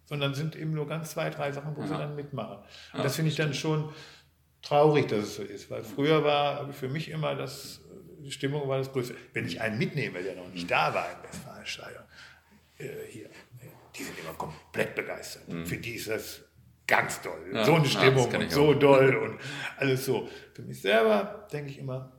[0.05, 1.97] Sondern sind eben nur ganz zwei, drei Sachen, wo sie Ja.
[1.97, 2.57] dann mitmachen.
[2.57, 3.89] Und Ja, das finde ich dann schon
[4.63, 7.81] traurig, dass es so ist, weil früher war für mich immer das,
[8.19, 9.15] die Stimmung war das Größte.
[9.33, 12.03] Wenn ich einen mitnehme, der noch nicht da war im Westfalenstadion,
[12.79, 13.29] äh, hier,
[13.95, 15.43] die sind immer komplett begeistert.
[15.67, 16.41] Für die ist das
[16.87, 17.39] ganz toll.
[17.49, 17.55] Mhm.
[17.55, 18.73] Ja, so eine ja, Stimmung kenn und so auch.
[18.73, 19.37] doll und
[19.77, 20.27] alles so.
[20.53, 22.11] Für mich selber denke ich immer,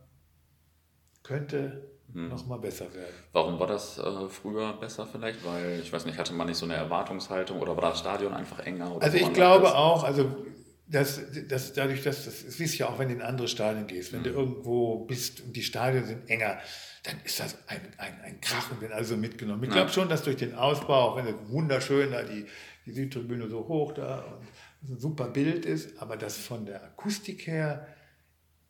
[1.22, 2.28] könnte Mhm.
[2.28, 3.14] noch mal besser werden.
[3.32, 5.44] Warum war das äh, früher besser vielleicht?
[5.44, 8.60] Weil, ich weiß nicht, hatte man nicht so eine Erwartungshaltung oder war das Stadion einfach
[8.60, 8.94] enger?
[8.94, 10.44] Oder Also ich glaube auch, also
[10.86, 14.12] dass, dass dadurch, dass das, siehst du ja auch, wenn du in andere Stadien gehst,
[14.12, 14.36] wenn du Mhm.
[14.36, 16.58] irgendwo bist und die Stadien sind enger,
[17.04, 19.62] dann ist das ein, ein, ein Krach und wird also mitgenommen.
[19.64, 22.46] Ich glaube schon, dass durch den Ausbau, auch wenn es wunderschön da die,
[22.86, 24.40] die Südtribüne so hoch da
[24.82, 27.88] und ein super Bild ist, aber das von der Akustik her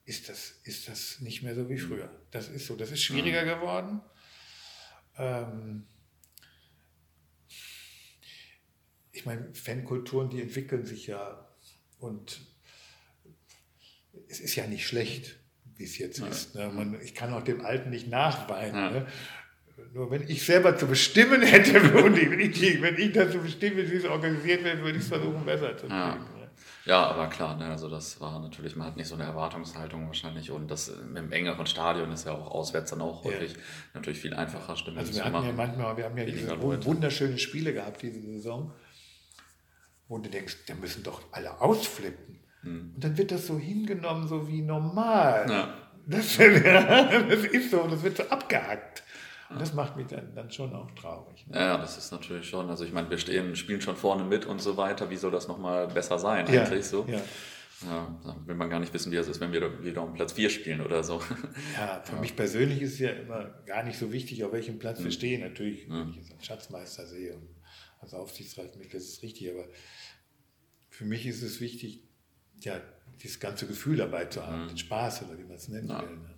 [0.05, 1.59] ist das, ist das nicht mehr Mhm.
[1.65, 2.11] so wie früher.
[2.31, 4.01] Das ist so, das ist schwieriger geworden.
[5.17, 5.87] Ähm,
[9.13, 11.49] ich meine, Fankulturen, die entwickeln sich ja
[12.05, 12.41] und
[14.29, 15.37] es ist ja nicht schlecht,
[15.77, 16.27] wie es jetzt Ja.
[16.29, 16.55] ist.
[16.55, 16.69] Ne?
[16.69, 18.75] Man, ich kann auch dem Alten nicht nachweinen.
[18.75, 18.91] Ja.
[18.91, 19.07] Ne?
[19.93, 22.31] Nur wenn ich selber zu bestimmen hätte, und ich,
[22.83, 25.95] wenn, ich, dazu bestimme, wie es organisiert wird, würde ich es versuchen, besser zu kriegen.
[25.95, 26.15] Ja.
[26.15, 26.51] ne?
[26.87, 30.51] Ja, aber klar, ne, also das war natürlich, man hat nicht so eine Erwartungshaltung wahrscheinlich
[30.51, 33.31] und das im engeren Stadion ist ja auch auswärts dann auch Ja.
[33.31, 33.55] häufig
[33.95, 35.57] natürlich viel einfacher Stimmung Also zu wir hatten ja machen.
[35.57, 38.71] manchmal, wir haben ja diese wunderschönen Spiele gehabt diese Saison,
[40.09, 42.39] wo du denkst, da müssen doch alle ausflippen.
[42.65, 45.45] Und dann wird das so hingenommen, so wie normal.
[45.45, 45.51] Hm.
[45.53, 45.75] Ja.
[46.07, 49.03] Das, das ist so, das wird so abgehackt.
[49.51, 51.47] Und das macht mich dann, dann schon auch traurig.
[51.49, 51.59] ne?
[51.59, 54.61] Ja, das ist natürlich schon, also ich meine, wir stehen, spielen schon vorne mit und
[54.61, 57.05] so weiter, wie soll das nochmal besser sein Ja, eigentlich so?
[57.09, 57.21] ja.
[57.87, 60.33] Ja, dann will man gar nicht wissen, wie es ist, wenn wir wieder um Platz
[60.33, 61.21] 4 spielen oder so.
[61.77, 64.99] Ja, für mich persönlich ist es ja immer gar nicht so wichtig, auf welchem Platz
[64.99, 65.05] Hm.
[65.05, 65.41] wir stehen.
[65.43, 67.47] Natürlich, wenn ich jetzt einen Schatzmeister sehe und
[68.05, 69.67] als Aufsichtsratmitglied, das ist richtig, aber
[70.91, 72.03] für mich ist es wichtig,
[72.61, 72.81] ja,
[73.23, 75.89] dieses ganze Gefühl dabei zu haben, den Spaß oder wie man es nennen.
[75.89, 76.03] Ja.
[76.03, 76.17] will.
[76.17, 76.35] Ne?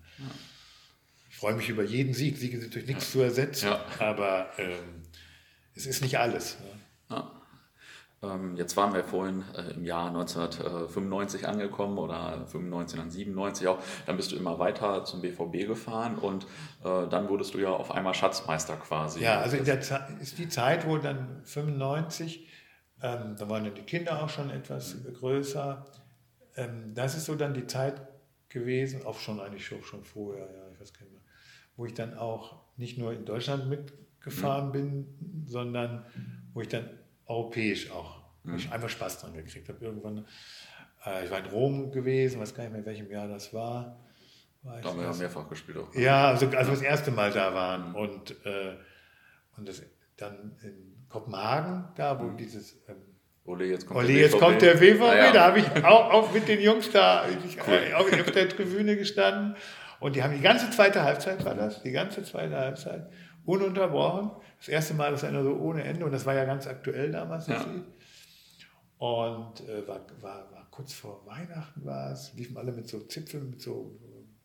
[1.30, 2.36] Ich freue mich über jeden Sieg.
[2.38, 3.84] Siege sind durch nichts zu ersetzen, Ja.
[3.98, 5.02] aber ähm,
[5.74, 6.58] es ist nicht alles.
[6.60, 6.66] Ne?
[8.22, 8.34] Ja.
[8.34, 13.78] Ähm, jetzt waren wir vorhin äh, im Jahr 1995 angekommen oder 95, dann 97 auch.
[14.06, 16.44] Dann bist du immer weiter zum BVB gefahren und
[16.84, 19.20] äh, dann wurdest du ja auf einmal Schatzmeister quasi.
[19.20, 22.48] Ja, also in der Zeit ist die Zeit, wo dann 95,
[23.02, 25.86] ähm, da waren dann die Kinder auch schon etwas größer.
[26.56, 28.00] Ähm, das ist so dann die Zeit
[28.48, 31.22] gewesen, auch schon eigentlich schon, schon vorher, ja, ich weiß gar nicht mehr,
[31.76, 36.06] wo ich dann auch nicht nur in Deutschland mitgefahren bin, sondern
[36.54, 36.88] wo ich dann
[37.26, 39.84] europäisch auch, wo ich einfach Spaß dran gekriegt habe.
[39.84, 40.26] Irgendwann,
[41.04, 43.98] äh, ich war in Rom gewesen, weiß gar nicht mehr, in welchem Jahr das war.
[44.62, 45.94] War Da haben wir ja mehrfach gespielt auch.
[45.94, 48.74] Ja, also als wir das erste Mal da waren und, äh,
[49.56, 49.82] und das,
[50.16, 52.96] dann in Kopenhagen, da wo dieses ähm,
[53.44, 54.40] Ole, jetzt kommt Olli, der jetzt BVB.
[54.44, 55.32] kommt der BVB, Ah, ja.
[55.32, 59.56] da habe ich auch, auch mit den Jungs da ich, äh, auf der Tribüne gestanden
[60.00, 63.08] und die haben die ganze zweite Halbzeit war das, die ganze zweite Halbzeit
[63.46, 64.30] ununterbrochen.
[64.58, 67.46] Das erste Mal das einer so ohne Ende und das war ja ganz aktuell damals
[67.46, 67.64] Ja.
[68.98, 73.50] Und äh, war, war, war kurz vor Weihnachten war es, liefen alle mit so Zipfeln,
[73.50, 73.98] mit so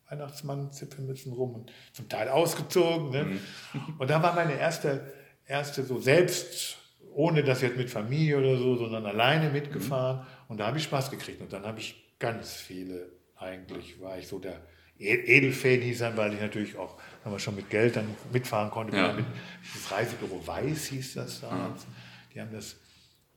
[0.09, 3.11] Weihnachtsmann-Zipfelmützen rum und zum Teil ausgezogen.
[3.11, 3.23] Ne?
[3.23, 3.39] Mhm.
[3.99, 5.13] Und da war meine erste,
[5.45, 6.77] erste so selbst,
[7.13, 10.25] ohne das jetzt mit Familie oder so, sondern alleine mitgefahren.
[10.49, 11.41] Und da habe ich Spaß gekriegt.
[11.41, 14.61] Und dann habe ich ganz viele, eigentlich war ich so der
[15.01, 18.69] E- Edelfan hieß dann, weil ich natürlich auch, wenn man schon mit Geld dann mitfahren
[18.71, 19.13] konnte, Ja.
[19.13, 19.25] mit
[19.73, 21.85] das Reisebüro Weiß hieß das damals.
[22.33, 22.77] Die haben das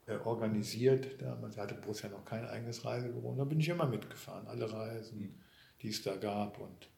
[0.07, 1.21] äh, organisiert.
[1.21, 3.29] Damals hatte Borussia noch kein eigenes Reisebüro.
[3.29, 5.41] Und da bin ich immer mitgefahren, alle Reisen,
[5.81, 6.59] die es da gab.
[6.59, 6.89] Und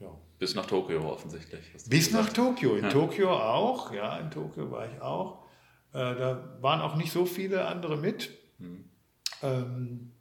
[0.00, 0.08] ja.
[0.38, 1.72] Bis nach Tokio offensichtlich.
[1.88, 2.36] Bis nach gesagt.
[2.36, 2.74] Tokio.
[2.76, 2.90] In Ja.
[2.90, 5.44] Tokio auch, ja, in Tokio war ich auch.
[5.92, 8.30] Äh, da waren auch nicht so viele andere mit.
[8.58, 8.84] Mhm.
[9.42, 10.12] Ähm,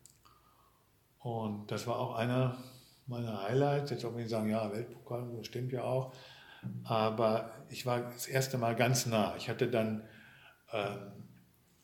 [1.19, 2.57] und das war auch einer
[3.11, 3.91] meiner Highlights.
[3.91, 6.13] Jetzt auch wenn ich sagen, ja, Weltpokal, das stimmt ja auch.
[6.83, 9.35] Aber ich war das erste Mal ganz nah.
[9.37, 10.03] Ich hatte dann
[10.71, 10.97] ähm,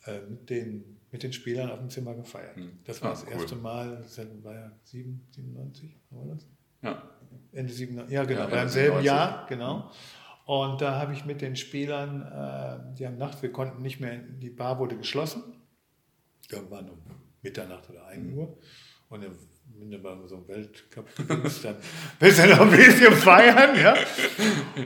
[0.06, 2.58] äh, mit, den, mit den Spielern auf dem Zimmer gefeiert.
[2.58, 2.80] Mhm.
[2.86, 3.32] Das war Ah, das cool.
[3.34, 6.46] erste Mal, das war ja 7, 97, war das?
[6.82, 7.04] Ja.
[7.52, 9.06] Ende 97, ja genau, Ja, beim selben 97.
[9.06, 9.92] Jahr, genau.
[10.46, 14.18] Und da habe ich mit den Spielern, äh, die haben nachts, wir konnten nicht mehr,
[14.18, 15.44] die Bar wurde geschlossen,
[16.50, 17.00] irgendwann um
[17.42, 18.58] Mitternacht oder 1 Uhr.
[19.10, 19.26] Und
[19.76, 21.76] wenn du bei so einem Weltcup gewinnst, dann
[22.20, 23.76] willst du noch ein bisschen feiern.
[23.80, 23.96] Ja?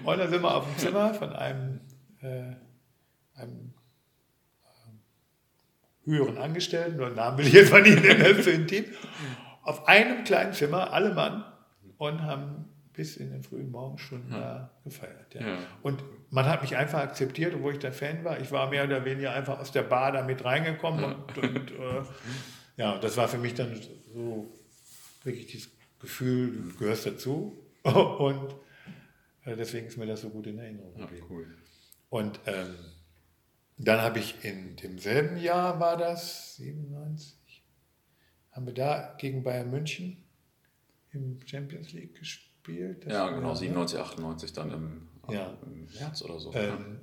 [0.04, 1.82] Und dann sind wir auf dem Zimmer von einem,
[2.22, 2.56] äh,
[3.36, 3.74] einem
[4.64, 8.52] äh, höheren Angestellten, nur einen Namen will ich jetzt mal nicht nennen, das ist so
[8.52, 8.86] intim,
[9.64, 11.46] auf einem kleinen Zimmer, alle Mann,
[11.98, 14.40] und haben bis in den frühen Morgenstunden ja.
[14.40, 15.34] da gefeiert.
[15.34, 15.42] Ja.
[15.42, 15.58] Ja.
[15.82, 18.40] Und man hat mich einfach akzeptiert, obwohl ich der Fan war.
[18.40, 22.02] Ich war mehr oder weniger einfach aus der Bar da mit reingekommen und, und äh,
[22.78, 23.80] ja, das war für mich dann
[24.14, 24.52] so
[25.24, 28.56] wirklich das Gefühl, du gehörst dazu und
[29.46, 31.26] äh, deswegen ist mir das so gut in Erinnerung geblieben.
[31.30, 31.58] Cool.
[32.10, 32.76] Und ähm,
[33.78, 37.64] dann habe ich in demselben Jahr, war das, 97,
[38.52, 40.24] haben wir da gegen Bayern München
[41.12, 43.06] im Champions League gespielt.
[43.06, 45.58] ja, genau, 97, 98 dann im, ja.
[45.64, 46.54] im März oder so.
[46.54, 47.00] Ähm,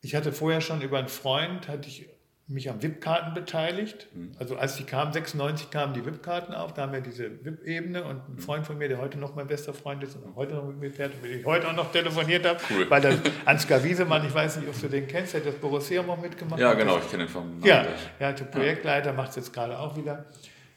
[0.00, 2.08] ich hatte vorher schon über einen Freund, hatte ich
[2.48, 4.08] mich am VIP-Karten beteiligt.
[4.14, 4.32] Mhm.
[4.38, 8.16] Also als die kamen, 96 kamen die VIP-Karten auf, da haben wir diese VIP-Ebene und
[8.16, 8.38] ein mhm.
[8.38, 10.90] Freund von mir, der heute noch mein bester Freund ist und heute noch mit mir
[10.90, 12.88] fährt und mit dem ich heute auch noch telefoniert habe, cool.
[12.88, 16.00] weil der Ansgar Wiesemann, ich weiß nicht, ob du den kennst, der hat das Borussia
[16.00, 16.58] auch mitgemacht.
[16.58, 17.84] Ja, genau, ich kenne ihn vom Ja,
[18.18, 20.24] er hatte Projektleiter, macht es jetzt gerade auch wieder.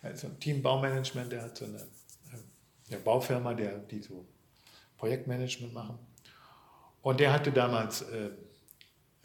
[0.03, 1.77] Also Team Baumanagement, der hat so eine,
[2.89, 4.25] eine Baufirma, der, die so
[4.97, 5.99] Projektmanagement machen.
[7.01, 8.31] Und der hatte damals äh,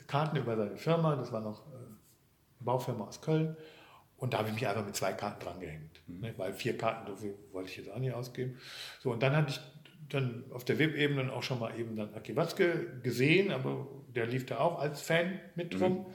[0.06, 1.62] Karten über seine Firma, das war noch
[2.66, 3.56] Baufirma aus Köln.
[4.18, 6.00] Und da habe ich mich einfach mit zwei Karten dran gehängt.
[6.06, 6.20] Mhm.
[6.20, 8.58] Ne, weil vier Karten, dafür wollte ich jetzt auch nicht ausgeben.
[9.00, 9.60] So, und dann hatte ich
[10.08, 14.46] dann auf der WIP-Ebene auch schon mal eben dann Aki Watzke gesehen, aber der lief
[14.46, 15.82] da auch als Fan mit mhm.
[15.82, 15.92] rum.
[15.92, 16.06] Mhm.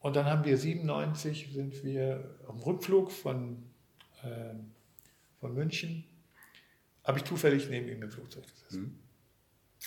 [0.00, 3.62] Und dann haben wir 97 sind wir am Rückflug von,
[4.22, 4.54] äh,
[5.40, 6.04] von München,
[7.04, 8.82] habe ich zufällig neben ihm im Flugzeug gesessen.
[8.82, 8.98] Mhm.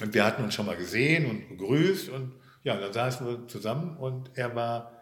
[0.01, 3.97] Und wir hatten uns schon mal gesehen und begrüßt und ja, dann saßen wir zusammen
[3.97, 4.92] und er war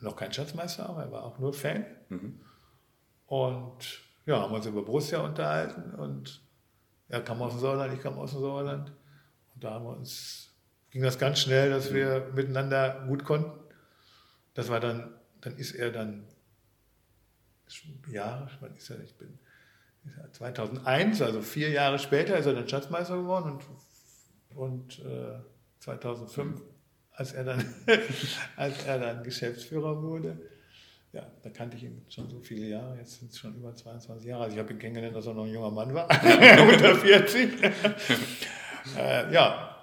[0.00, 1.84] noch kein Schatzmeister, aber er war auch nur Fan.
[2.08, 2.40] Mhm.
[3.26, 6.42] Und ja, haben uns über Borussia unterhalten und
[7.08, 8.92] er kam aus dem Sauerland, ich kam aus dem Sauerland.
[9.54, 10.54] Und da haben wir uns,
[10.90, 12.34] ging das ganz schnell, dass wir mhm.
[12.34, 13.58] miteinander gut konnten.
[14.54, 16.24] Das war dann, dann ist er dann,
[18.10, 19.38] ja, wann ist er, ich bin,
[20.32, 23.60] 2001, also vier Jahre später, ist er dann Schatzmeister geworden
[24.50, 25.38] und, und äh,
[25.80, 26.62] 2005
[27.20, 27.62] als er dann,
[28.56, 30.38] als er dann Geschäftsführer wurde.
[31.12, 34.26] Ja, da kannte ich ihn schon so viele Jahre, jetzt sind es schon über 22
[34.26, 34.44] Jahre.
[34.44, 36.04] Also ich habe ihn kennengelernt, als er noch ein junger Mann war,
[36.72, 37.62] unter 40.
[38.96, 39.76] äh, ja,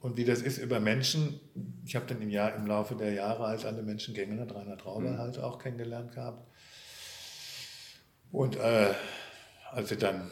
[0.00, 1.40] und wie das ist über Menschen,
[1.84, 5.10] ich habe dann im, Jahr, im Laufe der Jahre als alle Menschen kennengelernt, Rainer Traube
[5.10, 5.18] mhm.
[5.18, 6.46] halt auch kennengelernt gehabt.
[8.30, 8.94] Und äh,
[9.72, 10.30] als sie dann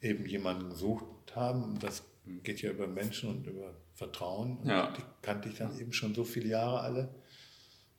[0.00, 2.02] eben jemanden gesucht haben, das
[2.42, 4.56] geht ja über Menschen und über Vertrauen.
[4.56, 4.90] Und ja.
[4.96, 7.14] die kannte ich dann eben schon so viele Jahre alle.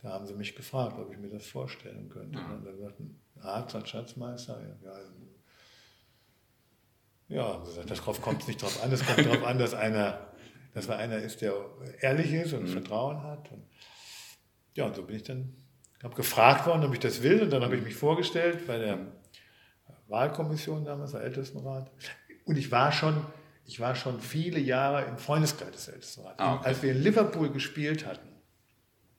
[0.02, 2.40] Da haben sie mich gefragt, ob ich mir das vorstellen könnte.
[2.40, 2.46] Ja.
[2.56, 4.94] Und dann gesagt, ein Arzt, ein Schatzmeister, ja,
[7.28, 8.92] ja, gesagt, darauf kommt es nicht drauf an.
[8.92, 10.34] Es kommt darauf an, dass einer,
[10.74, 11.54] dass man einer ist, der
[12.00, 12.70] ehrlich ist und mhm.
[12.70, 13.52] Vertrauen hat.
[13.52, 13.64] Und
[14.74, 15.54] ja, und so bin ich dann,
[16.02, 17.44] habe gefragt worden, ob ich das will.
[17.44, 19.06] Und dann habe ich mich vorgestellt bei der
[20.08, 21.92] Wahlkommission damals, der Ältestenrat.
[22.46, 23.24] Und ich war schon
[23.72, 26.38] ich war schon viele Jahre im Freundeskreis des Ältestenrats.
[26.40, 26.68] Ah, okay.
[26.68, 28.28] Als wir in Liverpool gespielt hatten,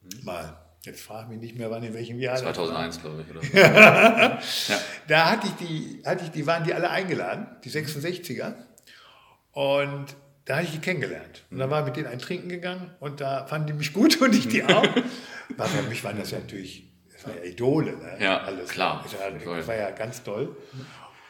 [0.02, 0.24] mhm.
[0.26, 2.36] mal, jetzt frage ich mich nicht mehr, wann in welchem Jahr.
[2.36, 3.30] 2001, glaube ich.
[3.34, 3.58] Oder?
[3.58, 4.38] ja.
[5.08, 8.52] Da hatte ich, die, hatte ich die, waren die alle eingeladen, die 66er.
[9.52, 11.44] Und da hatte ich die kennengelernt.
[11.50, 14.34] Und da war mit denen ein Trinken gegangen und da fanden die mich gut und
[14.34, 14.86] ich die auch.
[15.56, 17.96] Weil für mich waren das ja natürlich, das war ja Idole.
[17.96, 18.18] Ne?
[18.20, 18.68] Ja, Alles.
[18.68, 19.02] klar.
[19.02, 20.54] Das war, das war ja ganz toll.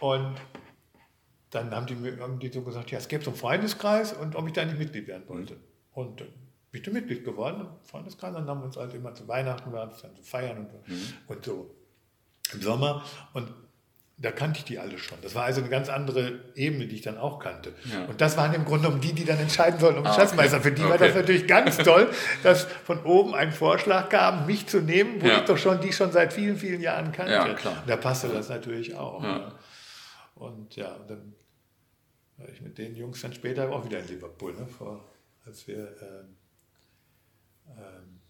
[0.00, 0.34] Und
[1.52, 4.46] dann haben die, haben die so gesagt, ja, es gäbe so einen Freundeskreis und ob
[4.46, 5.56] ich da nicht Mitglied werden wollte.
[5.92, 6.28] Und dann
[6.70, 8.32] bin ich da Mitglied geworden im Freundeskreis.
[8.32, 11.12] Dann haben wir uns halt immer zu Weihnachten waren dann zu feiern und, mhm.
[11.28, 11.74] und so
[12.54, 13.04] im Sommer.
[13.34, 13.52] Und
[14.16, 15.18] da kannte ich die alle schon.
[15.20, 17.74] Das war also eine ganz andere Ebene, die ich dann auch kannte.
[17.92, 18.06] Ja.
[18.06, 20.56] Und das waren im Grunde um die, die dann entscheiden sollten, um ah, Schatzmeister.
[20.56, 20.68] Okay.
[20.68, 20.90] Für die okay.
[20.90, 22.08] war das natürlich ganz toll,
[22.42, 25.40] dass von oben ein Vorschlag kam, mich zu nehmen, wo ja.
[25.40, 27.32] ich doch schon die schon seit vielen, vielen Jahren kannte.
[27.32, 27.82] Ja, klar.
[27.86, 29.22] Da passte das natürlich auch.
[30.34, 31.34] Und ja, dann
[32.42, 35.04] war ich mit den Jungs dann später auch wieder in Liverpool, ne, vor,
[35.44, 36.36] als wir ähm,
[37.68, 38.20] ähm,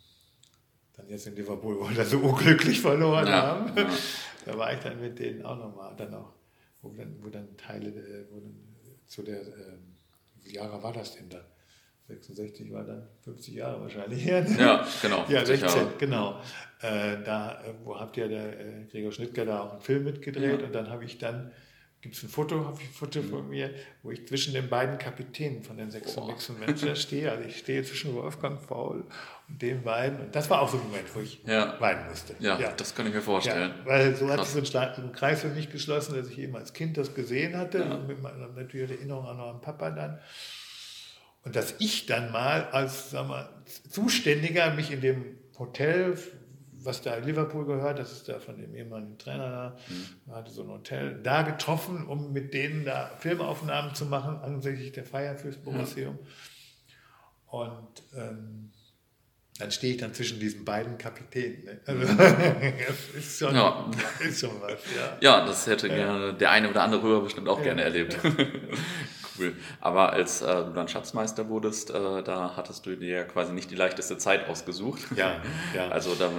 [0.94, 3.76] dann jetzt in Liverpool wo wir so unglücklich verloren ja, haben.
[3.76, 3.88] Ja.
[4.44, 6.32] Da war ich dann mit denen auch nochmal, dann auch,
[6.80, 8.58] wo dann, wo dann Teile, äh, wo dann
[9.06, 9.78] zu der, äh,
[10.42, 11.44] wie Jahre war das denn dann?
[12.08, 14.44] 66 war dann 50 Jahre wahrscheinlich her.
[14.58, 15.24] Ja, genau.
[15.28, 15.92] Ja, 16, Jahre.
[15.96, 16.40] genau.
[16.80, 20.60] Äh, da, äh, wo habt ihr der äh, Gregor Schnittger da auch einen Film mitgedreht
[20.60, 20.66] ja.
[20.66, 21.52] und dann habe ich dann
[22.02, 23.70] gibt es ein Foto, habe ich ein Foto von mir,
[24.02, 26.28] wo ich zwischen den beiden Kapitänen von den sechs oh.
[26.58, 27.30] Menschen stehe.
[27.30, 29.04] Also ich stehe zwischen Wolfgang Faul
[29.48, 30.20] und den beiden.
[30.20, 31.80] Und das war auch so ein Moment, wo ich ja.
[31.80, 32.34] weinen musste.
[32.40, 33.72] Ja, ja, das kann ich mir vorstellen.
[33.78, 34.38] Ja, weil so Krass.
[34.38, 37.56] hat sich so ein, Kreis für mich geschlossen, dass ich eben als Kind das gesehen
[37.56, 37.84] hatte.
[37.84, 40.18] Und mit meiner natürlich Erinnerung an meinen Papa dann.
[41.44, 43.48] Und dass ich dann mal als sag mal,
[43.88, 46.18] Zuständiger mich in dem Hotel
[46.84, 50.34] was da Liverpool gehört, das ist da von dem ehemaligen Trainer da, mhm.
[50.34, 55.04] hatte so ein Hotel, da getroffen, um mit denen da Filmaufnahmen zu machen, ansichtlich der
[55.04, 56.18] Feier fürs Museum.
[56.18, 57.58] Ja.
[57.58, 58.70] Und ähm,
[59.58, 61.64] dann stehe ich dann zwischen diesen beiden Kapitänen.
[61.64, 61.80] Ne?
[61.86, 63.90] Also, das ist schon, ja.
[64.20, 64.80] ist schon was.
[64.96, 65.18] Ja.
[65.20, 68.18] ja, das hätte gerne der eine oder andere Hörer bestimmt auch gerne erlebt.
[69.42, 69.56] cool.
[69.80, 73.70] Aber als äh, du dann Schatzmeister wurdest, äh, da hattest du dir ja quasi nicht
[73.70, 75.02] die leichteste Zeit ausgesucht.
[75.16, 75.42] Ja,
[75.74, 75.88] ja.
[75.88, 76.30] Also, da,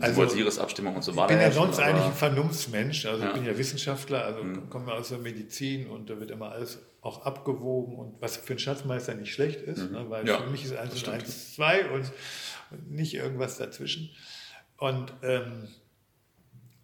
[0.00, 1.32] also, also Abstimmung und so weiter.
[1.32, 3.06] Ich bin ja sonst schon, eigentlich ein Vernunftsmensch.
[3.06, 3.28] Also ja.
[3.28, 4.70] ich bin ja Wissenschaftler, also mhm.
[4.70, 8.58] komme aus der Medizin und da wird immer alles auch abgewogen und was für einen
[8.58, 9.92] Schatzmeister nicht schlecht ist, mhm.
[9.92, 12.12] ne, weil ja, für mich ist eins und eins zwei und,
[12.70, 14.10] und nicht irgendwas dazwischen.
[14.76, 15.68] Und ähm,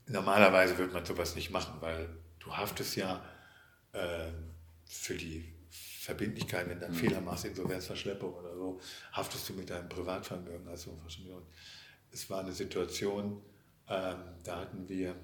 [0.07, 2.09] normalerweise würde man sowas nicht machen, weil
[2.41, 3.23] du haftest ja
[3.93, 4.31] äh,
[4.87, 5.53] für die
[6.07, 7.01] Verbindlichkeit, wenn du einen mhm.
[7.01, 10.89] Fehler machst, Insolvenzverschleppung oder so, haftest du mit deinem Privatvermögen als.
[12.13, 13.43] Es war eine Situation,
[13.89, 15.17] ähm, da hatten wir,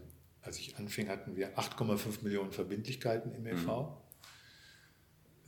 [0.43, 4.05] als ich anfing, hatten wir 8,5 Millionen Verbindlichkeiten im e.V.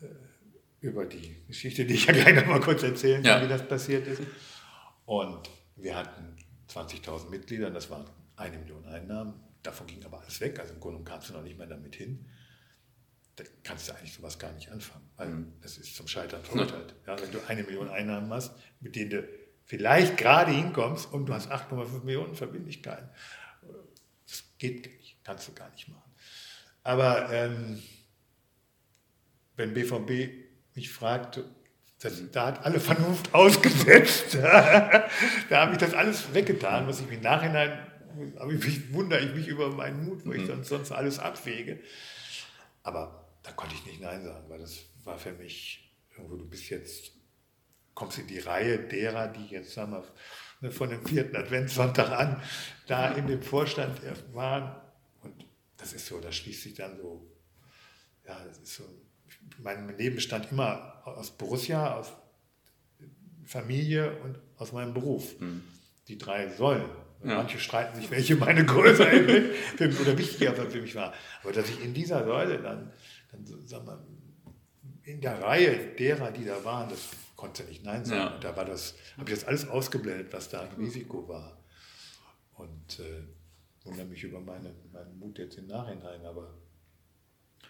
[0.00, 0.06] Mhm.
[0.06, 3.44] Äh, über die Geschichte, die ich ja gleich noch mal kurz erzählen kann, ja.
[3.44, 4.22] wie das passiert ist.
[5.04, 6.36] Und wir hatten
[6.68, 8.04] 20.000 Mitglieder, das waren
[8.36, 9.34] eine Million Einnahmen.
[9.64, 12.24] Davon ging aber alles weg, also im Grunde kamst du noch nicht mehr damit hin
[13.36, 15.52] da kannst du eigentlich sowas gar nicht anfangen, weil mhm.
[15.62, 16.94] es ist zum Scheitern verurteilt.
[17.06, 19.28] Ja, wenn du eine Million Einnahmen hast, mit denen du
[19.64, 23.08] vielleicht gerade hinkommst und du hast 8,5 Millionen Verbindlichkeiten.
[24.26, 26.12] Das geht nicht, kannst du gar nicht machen.
[26.82, 27.82] Aber ähm,
[29.56, 30.30] wenn BVB
[30.74, 31.40] mich fragt,
[32.00, 34.34] das, da hat alle Vernunft ausgesetzt.
[34.34, 35.10] da
[35.50, 37.78] habe ich das alles weggetan, was ich im Nachhinein,
[38.36, 40.62] aber ich wundere ich mich über meinen Mut, wo ich mhm.
[40.62, 41.80] sonst alles abwäge.
[42.82, 46.68] Aber da konnte ich nicht Nein sagen, weil das war für mich irgendwo, du bist
[46.70, 47.12] jetzt,
[47.94, 50.04] kommst in die Reihe derer, die jetzt, sagen wir,
[50.60, 52.42] ne, von dem vierten Adventssonntag an
[52.86, 54.00] da in dem Vorstand
[54.32, 54.74] waren.
[55.22, 57.30] Und das ist so, das schließt sich dann so,
[58.26, 58.84] ja, das ist so,
[59.58, 62.12] mein Leben bestand immer aus Borussia, aus
[63.44, 65.38] Familie und aus meinem Beruf.
[65.38, 65.62] Mhm.
[66.08, 66.88] Die drei Säulen.
[67.22, 67.36] Ja.
[67.36, 69.02] Manche streiten sich, welche meine Größe
[70.00, 71.14] oder wichtiger für mich war.
[71.42, 72.92] Aber dass ich in dieser Säule dann
[73.66, 74.06] sagen wir,
[75.04, 78.20] in der Reihe derer, die da waren, das konnte nicht Nein sagen.
[78.20, 78.34] Ja.
[78.34, 81.58] Und da war das, habe ich das alles ausgeblendet, was da ein Risiko war.
[82.54, 83.22] Und äh,
[83.84, 86.54] wundere mich über meine, meinen Mut jetzt im Nachhinein, aber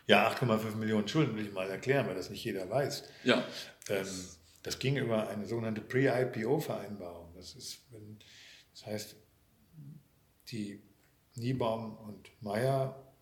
[0.07, 3.05] ja, 8,5 Millionen Schulden will ich mal erklären, weil das nicht jeder weiß.
[3.25, 3.45] Ja.
[3.89, 4.07] Ähm,
[4.63, 7.35] das ging über eine sogenannte Pre-IPO-Vereinbarung.
[7.35, 8.19] Das ist, wenn,
[8.73, 9.17] das heißt,
[10.51, 10.83] die
[11.37, 13.13] Niebaum und Meyer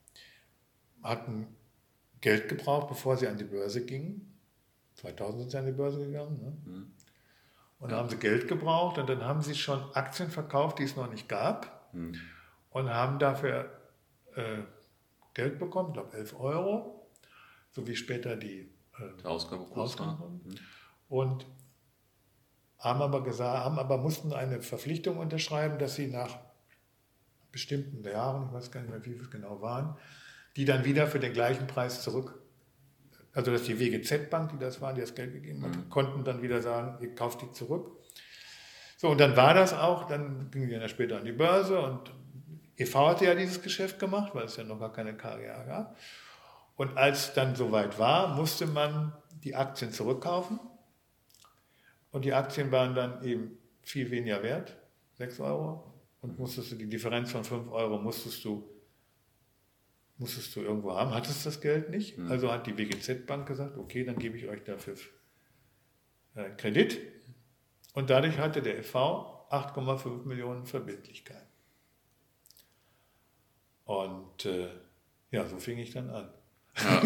[1.02, 1.56] hatten
[2.22, 4.32] Geld gebraucht, bevor sie an die Börse gingen.
[4.94, 6.38] 2000 sind sie an die Börse gegangen.
[6.40, 6.72] Ne?
[6.72, 6.92] Mhm.
[7.80, 10.96] Und dann haben sie Geld gebraucht und dann haben sie schon Aktien verkauft, die es
[10.96, 11.92] noch nicht gab.
[11.92, 12.14] Mhm.
[12.70, 13.70] Und haben dafür
[14.36, 14.62] äh,
[15.34, 17.10] Geld bekommen, ich glaube 11 Euro,
[17.72, 19.98] so wie später die äh, Ausgabekurs.
[19.98, 20.40] Mhm.
[21.08, 21.44] Und
[22.78, 26.38] haben aber, gesagt, haben aber mussten eine Verpflichtung unterschreiben, dass sie nach
[27.50, 29.96] bestimmten Jahren, ich weiß gar nicht mehr, wie es genau waren,
[30.56, 32.42] die dann wieder für den gleichen Preis zurück,
[33.32, 35.88] also dass die WGZ-Bank, die das waren, die das Geld gegeben hat, mhm.
[35.88, 37.98] konnten dann wieder sagen, ihr kauft die zurück.
[38.98, 42.12] So, und dann war das auch, dann ging die dann später an die Börse und
[42.76, 45.96] EV hatte ja dieses Geschäft gemacht, weil es ja noch gar keine KGA gab.
[46.76, 49.12] Und als dann soweit war, musste man
[49.44, 50.58] die Aktien zurückkaufen.
[52.10, 54.76] Und die Aktien waren dann eben viel weniger wert,
[55.14, 55.92] 6 Euro.
[56.20, 58.71] Und musstest du die Differenz von 5 Euro musstest du
[60.22, 62.16] musstest du irgendwo haben, hattest das Geld nicht.
[62.16, 62.30] Mhm.
[62.30, 64.94] Also hat die WGZ-Bank gesagt, okay, dann gebe ich euch dafür
[66.34, 67.00] äh, Kredit.
[67.94, 71.52] Und dadurch hatte der EV 8,5 Millionen Verbindlichkeiten.
[73.84, 74.68] Und äh,
[75.30, 76.32] ja, so fing ich dann an.
[76.82, 77.00] Ja,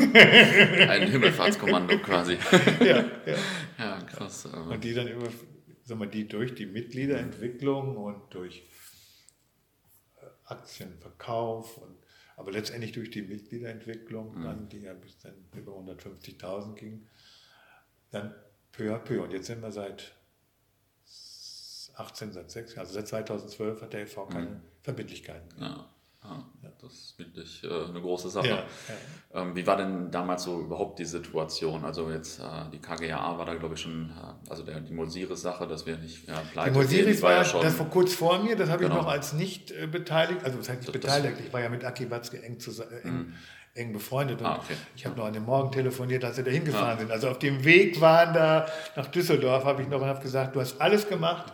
[0.90, 2.38] ein Himmelfahrtskommando quasi.
[2.80, 3.36] ja, ja.
[3.78, 4.46] ja, krass.
[4.46, 5.26] Und die dann über,
[5.82, 8.62] sag mal, die durch die Mitgliederentwicklung und durch
[10.20, 12.05] äh, Aktienverkauf und
[12.36, 14.44] aber letztendlich durch die Mitgliederentwicklung, mhm.
[14.44, 17.06] dann, die ja bis dann über 150.000 ging,
[18.10, 18.34] dann
[18.72, 19.22] peu à peu.
[19.22, 20.14] Und jetzt sind wir seit
[21.94, 24.60] 18, seit 6, also seit 2012 hat der EV keine mhm.
[24.82, 25.48] Verbindlichkeiten.
[25.58, 25.90] Ja.
[26.62, 28.48] Ja, das ist wirklich äh, eine große Sache.
[28.48, 29.42] Ja, ja.
[29.42, 31.84] Ähm, wie war denn damals so überhaupt die Situation?
[31.84, 35.66] Also jetzt äh, die KGAA war da glaube ich schon, äh, also der, die Mosiris-Sache,
[35.66, 38.56] dass wir nicht ja, pleite Die Mosiris war ja schon, das war kurz vor mir,
[38.56, 38.96] das habe genau.
[38.96, 41.84] ich noch als nicht äh, beteiligt, also das heißt nicht beteiligt, ich war ja mit
[41.84, 43.32] Aki Watzke eng, zusammen, äh, eng, mhm.
[43.74, 44.76] eng befreundet und ah, okay.
[44.94, 47.10] ich habe noch an dem Morgen telefoniert, als sie da hingefahren sind.
[47.10, 48.66] Also auf dem Weg waren da
[48.96, 51.52] nach Düsseldorf, habe ich noch und habe gesagt, du hast alles gemacht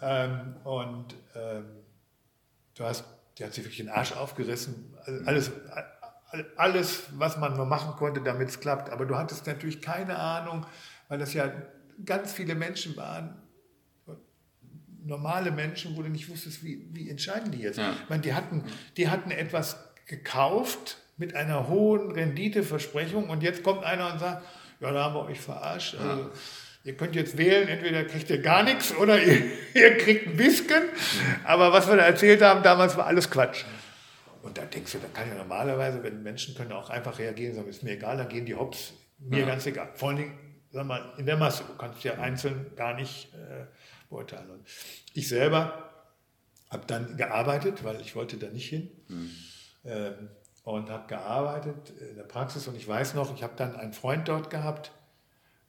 [0.00, 1.64] ähm, und ähm,
[2.76, 3.04] du hast
[3.38, 4.94] der hat sich wirklich den Arsch aufgerissen.
[5.24, 5.50] Alles,
[6.56, 8.90] alles, was man nur machen konnte, damit es klappt.
[8.90, 10.66] Aber du hattest natürlich keine Ahnung,
[11.08, 11.50] weil das ja
[12.04, 13.36] ganz viele Menschen waren,
[15.04, 17.78] normale Menschen, wo du nicht wusstest, wie, wie entscheiden die jetzt.
[17.78, 17.92] Ja.
[17.92, 18.64] Ich meine, die hatten,
[18.96, 19.76] die hatten etwas
[20.06, 24.44] gekauft mit einer hohen Renditeversprechung und jetzt kommt einer und sagt,
[24.80, 25.94] ja, da haben wir euch verarscht.
[25.94, 26.30] Ja.
[26.88, 29.42] Ihr könnt jetzt wählen, entweder kriegt ihr gar nichts oder ihr,
[29.74, 30.84] ihr kriegt ein bisschen.
[31.44, 33.66] Aber was wir da erzählt haben damals war alles Quatsch.
[34.40, 37.68] Und da denkst du, da kann ja normalerweise, wenn Menschen können auch einfach reagieren, sagen,
[37.68, 39.46] ist mir egal, dann gehen die hops, mir ja.
[39.46, 39.90] ganz egal.
[39.96, 40.38] Vor allen Dingen,
[40.70, 43.66] sag mal, in der Masse, du kannst ja einzeln gar nicht äh,
[44.08, 44.48] beurteilen.
[44.48, 44.66] Und
[45.12, 45.90] ich selber
[46.70, 48.90] habe dann gearbeitet, weil ich wollte da nicht hin.
[49.08, 49.30] Mhm.
[49.84, 50.30] Ähm,
[50.62, 54.28] und habe gearbeitet in der Praxis und ich weiß noch, ich habe dann einen Freund
[54.28, 54.92] dort gehabt,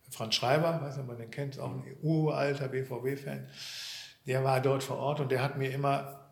[0.10, 3.48] Franz Schreiber, weiß nicht, ob man den kennt, auch ein uralter BVB-Fan,
[4.26, 6.30] der war dort vor Ort und der hat mir immer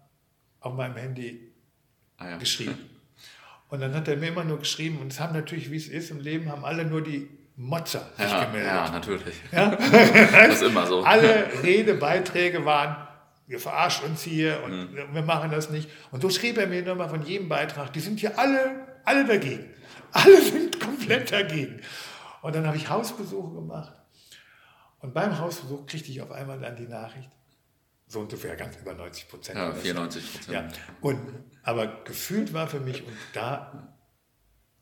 [0.60, 1.54] auf meinem Handy
[2.18, 2.38] ah, ja.
[2.38, 2.78] geschrieben.
[3.70, 6.10] Und dann hat er mir immer nur geschrieben, und es haben natürlich, wie es ist
[6.10, 8.72] im Leben, haben alle nur die Motzer sich ja, gemeldet.
[8.72, 9.36] Ja, natürlich.
[9.52, 9.76] Ja?
[10.32, 11.04] das ist immer so.
[11.04, 12.96] Alle Redebeiträge waren,
[13.48, 15.14] wir verarschen uns hier und mhm.
[15.14, 15.90] wir machen das nicht.
[16.12, 19.66] Und so schrieb er mir nochmal von jedem Beitrag, die sind hier alle, alle dagegen.
[20.12, 21.82] Alle sind komplett dagegen.
[22.48, 23.92] Und dann habe ich Hausbesuche gemacht.
[25.00, 27.30] Und beim Hausbesuch kriegte ich auf einmal dann die Nachricht,
[28.08, 29.58] so ungefähr ganz über 90 Prozent.
[29.58, 30.54] Ja, 94 Prozent.
[30.56, 30.70] Ja.
[31.02, 31.20] Und,
[31.64, 33.94] aber gefühlt war für mich, und da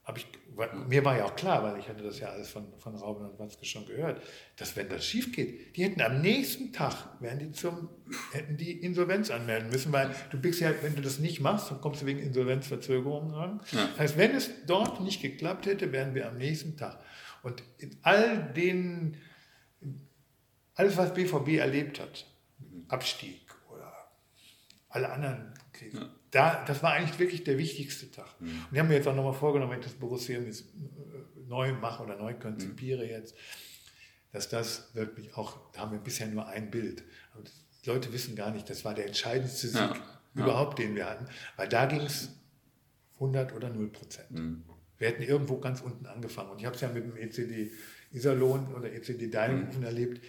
[0.03, 0.27] habe ich,
[0.87, 3.39] mir war ja auch klar, weil ich hatte das ja alles von, von Rauben und
[3.39, 4.21] Watzke schon gehört,
[4.57, 7.89] dass wenn das schief geht, die hätten am nächsten Tag, wären die zum,
[8.31, 11.81] hätten die Insolvenz anmelden müssen, weil du bist ja, wenn du das nicht machst, dann
[11.81, 13.61] kommst du wegen Insolvenzverzögerungen ran.
[13.71, 13.87] Ja.
[13.87, 16.99] Das heißt, wenn es dort nicht geklappt hätte, wären wir am nächsten Tag.
[17.45, 19.17] Und in all den,
[20.73, 22.25] alles was BVB erlebt hat,
[22.87, 23.39] Abstieg
[23.71, 23.93] oder
[24.89, 26.09] alle anderen Krisen, ja.
[26.31, 28.41] da, das war eigentlich wirklich der wichtigste Tag.
[28.41, 28.47] Mhm.
[28.47, 31.71] Und ich habe mir jetzt auch nochmal vorgenommen, wenn ich das Borussia jetzt äh, neu
[31.73, 33.11] mache oder neu konzipiere mhm.
[33.11, 33.35] jetzt,
[34.31, 37.03] dass das wirklich auch, da haben wir bisher nur ein Bild.
[37.35, 39.95] Aber die Leute wissen gar nicht, das war der entscheidendste Sieg ja.
[40.33, 41.27] überhaupt, den wir hatten,
[41.57, 42.29] weil da ging es
[43.13, 44.31] 100 oder 0 Prozent.
[44.31, 44.63] Mhm.
[44.97, 46.51] Wir hätten irgendwo ganz unten angefangen.
[46.51, 47.71] Und ich habe es ja mit dem ECD
[48.11, 49.85] Iserlohn oder ECD Deilenhofen mhm.
[49.85, 50.23] erlebt.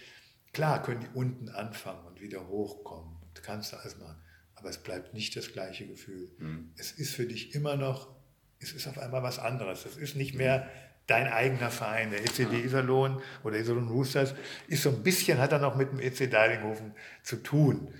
[0.53, 3.15] Klar können die unten anfangen und wieder hochkommen.
[3.33, 4.17] Du kannst alles machen.
[4.55, 6.29] Aber es bleibt nicht das gleiche Gefühl.
[6.39, 6.71] Mhm.
[6.77, 8.15] Es ist für dich immer noch,
[8.59, 9.85] es ist auf einmal was anderes.
[9.85, 10.69] Es ist nicht mehr
[11.05, 12.11] dein eigener Verein.
[12.11, 14.35] Der ECD Iserlohn oder Iserlohn Roosters
[14.67, 16.93] ist so ein bisschen, hat er noch mit dem EC Deilinghofen
[17.23, 17.93] zu tun.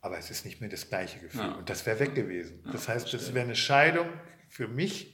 [0.00, 1.40] Aber es ist nicht mehr das gleiche Gefühl.
[1.40, 1.52] Ja.
[1.54, 2.62] Und das wäre weg gewesen.
[2.70, 4.08] Das heißt, das wäre eine Scheidung
[4.48, 5.13] für mich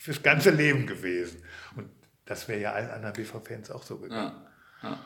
[0.00, 1.44] fürs ganze Leben gewesen.
[1.76, 1.90] Und
[2.24, 4.34] das wäre ja allen anderen BV-Fans auch so gegangen.
[4.82, 5.00] Ja, ja.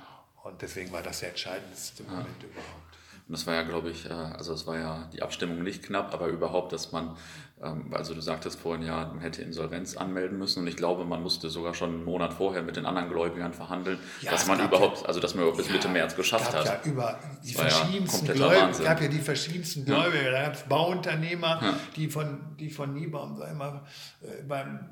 [0.45, 2.49] Und deswegen war das der entscheidendste Moment ja.
[2.49, 2.97] überhaupt.
[3.27, 6.13] Und das war ja, glaube ich, äh, also es war ja die Abstimmung nicht knapp,
[6.13, 7.17] aber überhaupt, dass man,
[7.63, 10.61] ähm, also du sagtest vorhin ja, man hätte Insolvenz anmelden müssen.
[10.61, 13.99] Und ich glaube, man musste sogar schon einen Monat vorher mit den anderen Gläubigern verhandeln,
[14.21, 16.67] ja, dass man überhaupt, ja, also dass man bis Mitte März geschafft hat.
[16.67, 21.77] Ja über die verschiedensten Gläubiger, es gab ja die verschiedensten Gläubiger, da gab es Bauunternehmer,
[21.97, 23.83] die von, die von Niebaum, sag ich mal,
[24.21, 24.91] äh, beim,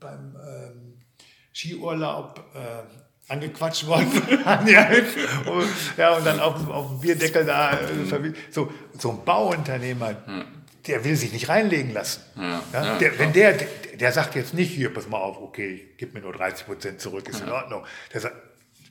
[0.00, 0.94] beim ähm,
[1.52, 4.10] Skiurlaub äh, angequatscht worden
[4.66, 4.90] ja,
[5.96, 7.72] ja, und dann auf, auf dem Bierdeckel da.
[7.72, 10.14] Äh, so, so ein Bauunternehmer,
[10.86, 12.22] der will sich nicht reinlegen lassen.
[12.36, 13.56] Ja, ja, der, wenn der,
[13.98, 17.28] der sagt jetzt nicht, hier, pass mal auf, okay, gib mir nur 30 Prozent zurück,
[17.28, 17.84] ist in Ordnung.
[18.12, 18.36] Der sagt,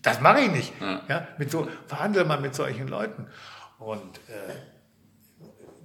[0.01, 0.73] das mache ich nicht.
[1.07, 1.27] Ja.
[1.37, 3.27] mit so, verhandle mal mit solchen Leuten.
[3.77, 4.53] Und äh,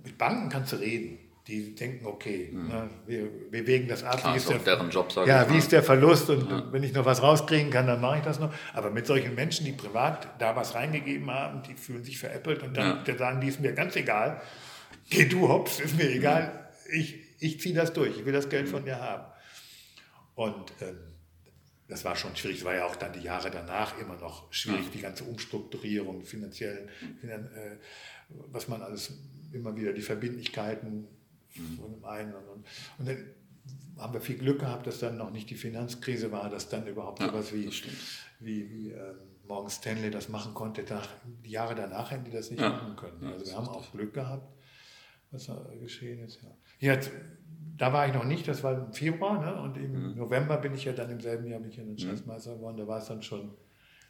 [0.05, 1.19] mit Banken kannst du reden
[1.49, 2.69] die denken, okay, mhm.
[2.69, 4.21] ne, wir, wägen das ab.
[4.21, 6.71] Klar, wie ist der, deren Job, ja, wie ist der Verlust und ja.
[6.71, 8.53] wenn ich noch was rauskriegen kann, dann mache ich das noch.
[8.75, 12.77] Aber mit solchen Menschen, die privat da was reingegeben haben, die fühlen sich veräppelt und
[12.77, 13.17] dann ja.
[13.17, 14.43] sagen, die ist mir ganz egal.
[15.09, 16.69] Geh du hops, ist mir egal.
[16.93, 19.25] Ich, ich ziehe das durch, ich will das Geld von dir haben.
[20.35, 20.99] Und ähm,
[21.89, 22.59] das war schon schwierig.
[22.59, 26.91] Es war ja auch dann die Jahre danach immer noch schwierig, die ganze Umstrukturierung, finanziellen,
[27.23, 27.77] äh,
[28.51, 29.15] was man alles
[29.51, 31.09] immer wieder, die Verbindlichkeiten
[31.77, 32.35] von dem einen.
[32.35, 32.65] Und,
[32.99, 33.17] und dann
[33.99, 37.21] haben wir viel Glück gehabt, dass dann noch nicht die Finanzkrise war, dass dann überhaupt
[37.21, 37.71] ja, sowas wie,
[38.41, 39.15] wie, wie äh,
[39.47, 40.85] Morgan Stanley das machen konnte.
[40.85, 41.03] Da,
[41.45, 42.69] die Jahre danach hätten die das nicht ja.
[42.69, 43.25] machen können.
[43.25, 44.47] Also wir haben auch Glück gehabt.
[45.31, 46.41] was da geschehen ist.
[46.43, 46.93] Ja.
[46.93, 47.11] Jetzt,
[47.77, 49.61] da war ich noch nicht, das war im Februar, ne?
[49.61, 50.17] und im mhm.
[50.17, 51.99] November bin ich ja dann im selben Jahr bin ich ja dann mhm.
[51.99, 52.77] Schatzmeister geworden.
[52.77, 53.55] Da war es dann schon,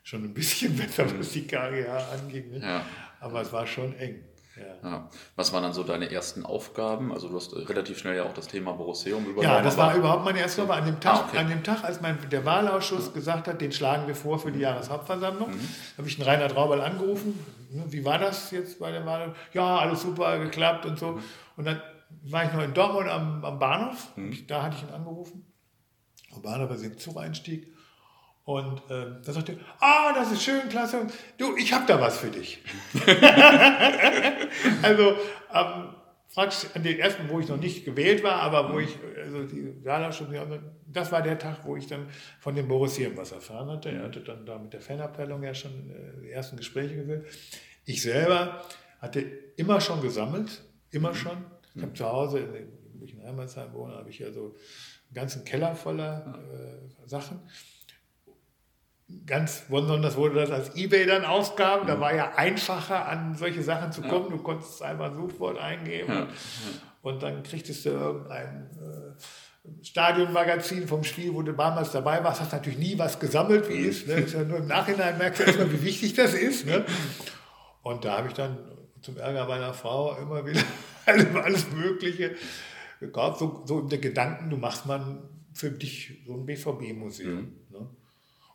[0.02, 2.50] schon ein bisschen besser, was die KGH anging.
[2.50, 2.60] Ne?
[2.60, 2.84] Ja.
[3.20, 4.24] Aber es war schon eng.
[4.58, 4.90] Ja.
[4.90, 5.10] Ja.
[5.36, 7.12] Was waren dann so deine ersten Aufgaben?
[7.12, 9.42] Also du hast relativ schnell ja auch das Thema Borosseum übernommen.
[9.42, 10.80] Ja, das war überhaupt meine erste Aufgabe.
[10.80, 11.38] An dem Tag, ah, okay.
[11.38, 14.60] an dem Tag als mein, der Wahlausschuss gesagt hat, den schlagen wir vor für die
[14.60, 15.68] Jahreshauptversammlung, mhm.
[15.96, 17.38] habe ich den Reinhard Rauberl angerufen.
[17.70, 19.34] Wie war das jetzt bei der Wahl?
[19.52, 21.12] Ja, alles super geklappt und so.
[21.12, 21.22] Mhm.
[21.56, 21.82] Und dann
[22.24, 24.16] war ich noch in Dortmund am, am Bahnhof.
[24.16, 24.46] Mhm.
[24.46, 25.44] Da hatte ich ihn angerufen.
[26.34, 27.72] Am Bahnhof, als ich im Zug einstieg.
[28.48, 31.06] Und äh, da sagte er, ah, das ist schön, klasse.
[31.36, 32.62] Du, ich habe da was für dich.
[34.82, 35.16] also
[35.52, 35.94] ähm,
[36.32, 39.74] praktisch an den ersten, wo ich noch nicht gewählt war, aber wo ich, also die
[40.14, 40.32] schon,
[40.86, 42.06] das war der Tag, wo ich dann
[42.40, 43.90] von dem Boris was erfahren hatte.
[43.90, 47.26] Er hatte dann da mit der Fanabteilung ja schon äh, die ersten Gespräche geführt.
[47.84, 48.64] Ich selber
[48.98, 49.20] hatte
[49.58, 51.44] immer schon gesammelt, immer schon.
[51.74, 54.54] Ich habe zu Hause, in, wo ich in Heimatsheim wohne, habe ich ja so
[55.08, 57.40] einen ganzen Keller voller äh, Sachen
[59.26, 61.86] ganz besonders wurde das als Ebay dann ausgaben.
[61.86, 62.00] Da mhm.
[62.00, 64.30] war ja einfacher, an solche Sachen zu kommen.
[64.30, 66.26] Du konntest einfach ein Suchwort eingeben ja.
[67.02, 72.40] und dann kriegtest du irgendein äh, Stadionmagazin vom Spiel, wo du damals dabei warst.
[72.40, 74.06] Hast natürlich nie was gesammelt, wie ist.
[74.06, 74.14] Ne?
[74.14, 76.66] ist ja nur im Nachhinein merkst du erstmal, wie wichtig das ist.
[76.66, 76.84] Ne?
[77.82, 78.58] Und da habe ich dann
[79.00, 80.62] zum Ärger meiner Frau immer wieder
[81.42, 82.34] alles Mögliche
[83.00, 83.38] gekauft.
[83.38, 85.22] So, so der Gedanken, du machst mal
[85.54, 87.34] für dich so ein BVB-Museum.
[87.34, 87.52] Mhm.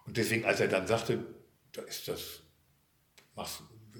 [0.04, 0.08] Ne?
[0.08, 1.20] Und deswegen, als er dann sagte,
[1.72, 2.41] da ist das,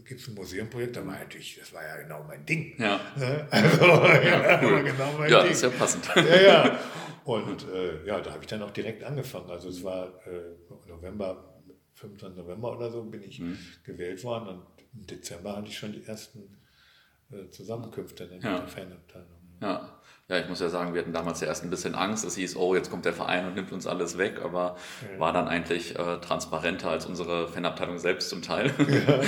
[0.06, 2.76] gibt es ein Museumprojekt, da war natürlich, das war ja genau mein Ding.
[2.78, 2.99] Ja.
[3.16, 3.47] Ne?
[3.49, 4.84] Also, ja, cool.
[4.84, 5.51] genau mein ja, Ding.
[5.51, 6.08] ist ja passend.
[6.16, 6.80] Ja, ja.
[7.26, 9.49] Und äh, ja, da habe ich dann auch direkt angefangen.
[9.49, 10.56] Also es war äh,
[10.88, 11.62] November,
[11.93, 12.36] 15.
[12.36, 13.58] November oder so, bin ich mhm.
[13.84, 16.58] gewählt worden und im Dezember hatte ich schon die ersten
[17.32, 18.60] äh, Zusammenkünfte in ja.
[18.60, 19.58] der Fanabteilung.
[19.62, 20.01] Ja.
[20.30, 22.24] Ja, ich muss ja sagen, wir hatten damals ja erst ein bisschen Angst.
[22.24, 25.20] Es hieß, oh, jetzt kommt der Verein und nimmt uns alles weg, aber ja.
[25.20, 29.16] war dann eigentlich äh, transparenter als unsere Fanabteilung selbst zum Teil, ja.
[29.20, 29.24] äh,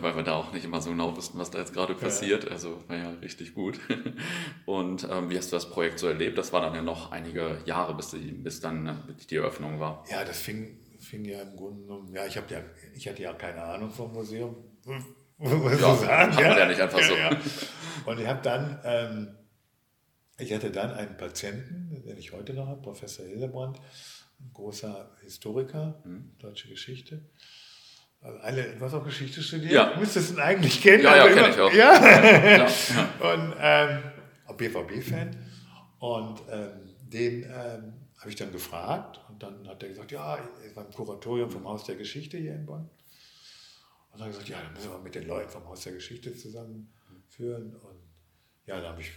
[0.00, 2.44] weil wir da auch nicht immer so genau wussten, was da jetzt gerade passiert.
[2.44, 2.50] Ja.
[2.50, 3.78] Also war ja richtig gut.
[4.66, 6.36] Und ähm, wie hast du das Projekt so erlebt?
[6.36, 8.94] Das war dann ja noch einige Jahre, bis, die, bis dann äh,
[9.30, 10.04] die Eröffnung war.
[10.10, 12.42] Ja, das fing, fing ja im Grunde genommen, ja, ich, ja,
[12.96, 14.56] ich hatte ja keine Ahnung vom Museum.
[15.38, 17.14] Was ja, sagen, hat man ja nicht einfach so.
[18.06, 18.80] Und ich habe dann...
[18.84, 19.36] Ähm,
[20.42, 23.78] ich hatte dann einen Patienten, den ich heute noch habe, Professor Hildebrand,
[24.40, 26.32] ein großer Historiker, mhm.
[26.38, 27.22] deutsche Geschichte.
[28.20, 29.72] Alle, du hast auch Geschichte studiert?
[29.72, 29.94] Ja.
[29.94, 31.02] Du müsstest ihn eigentlich kennen.
[31.02, 31.72] Ja, ja kenne ich auch.
[31.72, 32.56] Ja.
[32.56, 32.64] ja.
[33.34, 34.02] Und ähm,
[34.46, 35.36] auch BVB-Fan.
[35.98, 40.76] Und ähm, den ähm, habe ich dann gefragt und dann hat er gesagt, ja, er
[40.76, 42.88] war im Kuratorium vom Haus der Geschichte hier in Bonn.
[44.12, 47.74] Und dann gesagt, ja, dann müssen wir mit den Leuten vom Haus der Geschichte zusammenführen.
[47.74, 47.98] Und
[48.66, 49.10] ja, dann habe ich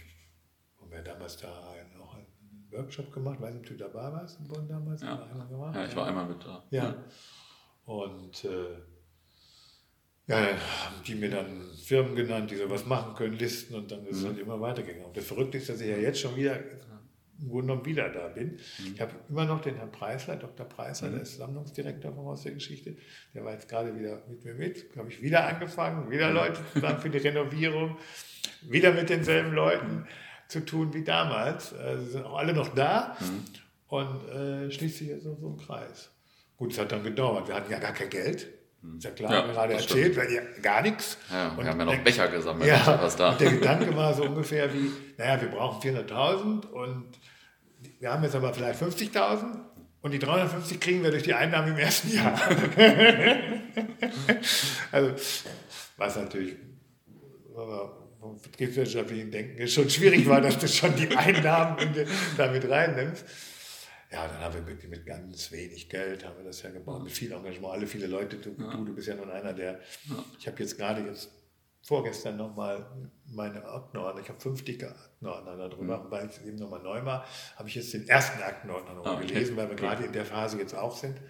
[0.96, 1.48] wir damals da
[1.96, 2.26] noch einen
[2.70, 5.02] Workshop gemacht, weiß nicht, ob du dabei warst in Bonn damals?
[5.02, 5.28] Ja,
[5.74, 6.64] ja ich war einmal mit da.
[6.70, 6.84] Ja.
[6.84, 7.04] ja.
[7.84, 8.76] Und äh,
[10.26, 14.16] ja, haben die mir dann Firmen genannt, die sowas machen können, Listen und dann ist
[14.16, 14.28] es mhm.
[14.28, 15.06] halt immer weitergegangen.
[15.06, 16.58] Und das Verrückte ist, dass ich ja jetzt schon wieder
[17.38, 18.52] im Grunde genommen wieder da bin.
[18.52, 18.94] Mhm.
[18.94, 20.66] Ich habe immer noch den Herrn Preisler, Dr.
[20.66, 21.12] Preisler, mhm.
[21.12, 22.96] der ist Sammlungsdirektor vom Haus der Geschichte.
[23.34, 26.34] Der war jetzt gerade wieder mit mir mit, habe ich wieder angefangen, wieder mhm.
[26.34, 27.96] Leute zusammen für die Renovierung,
[28.62, 30.06] wieder mit denselben Leuten
[30.48, 31.74] zu tun wie damals.
[31.74, 33.44] Also sie sind auch alle noch da mhm.
[33.88, 36.10] und äh, schließt sich jetzt so, so ein Kreis.
[36.56, 37.48] Gut, es hat dann gedauert.
[37.48, 38.48] Wir hatten ja gar kein Geld.
[38.82, 38.98] Mhm.
[38.98, 41.18] Ist ja klar, ja, gerade erzählt, weil ja gar nichts.
[41.30, 42.68] Ja, und wir haben ja noch Becher gesammelt.
[42.68, 43.30] Ja, was da.
[43.30, 47.06] Und der Gedanke war so ungefähr wie, naja, wir brauchen 400.000 und
[47.98, 49.58] wir haben jetzt aber vielleicht 50.000
[50.02, 52.38] und die 350 kriegen wir durch die Einnahmen im ersten Jahr.
[54.92, 55.12] also,
[55.96, 56.56] was natürlich
[58.34, 61.94] betriebswirtschaftlichen Denken es schon schwierig dass du schon die Einnahmen
[62.36, 63.24] damit reinnimmst.
[64.10, 67.12] Ja, dann haben wir mit, mit ganz wenig Geld haben wir das ja gebaut, mit
[67.12, 68.36] viel Engagement, alle viele Leute.
[68.36, 68.70] Du, ja.
[68.70, 70.24] du, du bist ja nun einer, der, ja.
[70.38, 71.30] ich habe jetzt gerade jetzt
[71.82, 72.86] vorgestern nochmal
[73.26, 76.10] meine Aktenordner, ich habe fünf dicke Aktenordner darüber, mhm.
[76.10, 79.26] weil es eben nochmal neu war, habe ich jetzt den ersten Aktenordner nochmal ah, okay.
[79.26, 81.20] gelesen, weil wir gerade in der Phase jetzt auch sind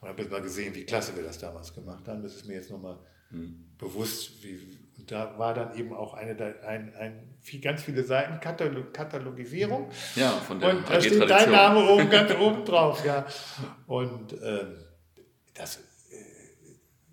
[0.00, 2.22] und habe jetzt mal gesehen, wie klasse wir das damals gemacht haben.
[2.22, 2.98] Das ist mir jetzt nochmal
[3.30, 3.74] mhm.
[3.76, 6.36] bewusst, wie, da war dann eben auch eine,
[6.66, 9.90] ein, ein, viel, ganz viele Seiten Katalog, Katalogisierung.
[10.16, 13.26] Ja, von der Und da steht dein Name oben ganz oben drauf, ja.
[13.86, 14.76] Und ähm,
[15.54, 15.80] das, äh,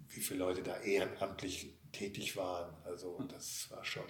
[0.09, 4.03] wie viele Leute da ehrenamtlich tätig waren, also das war schon,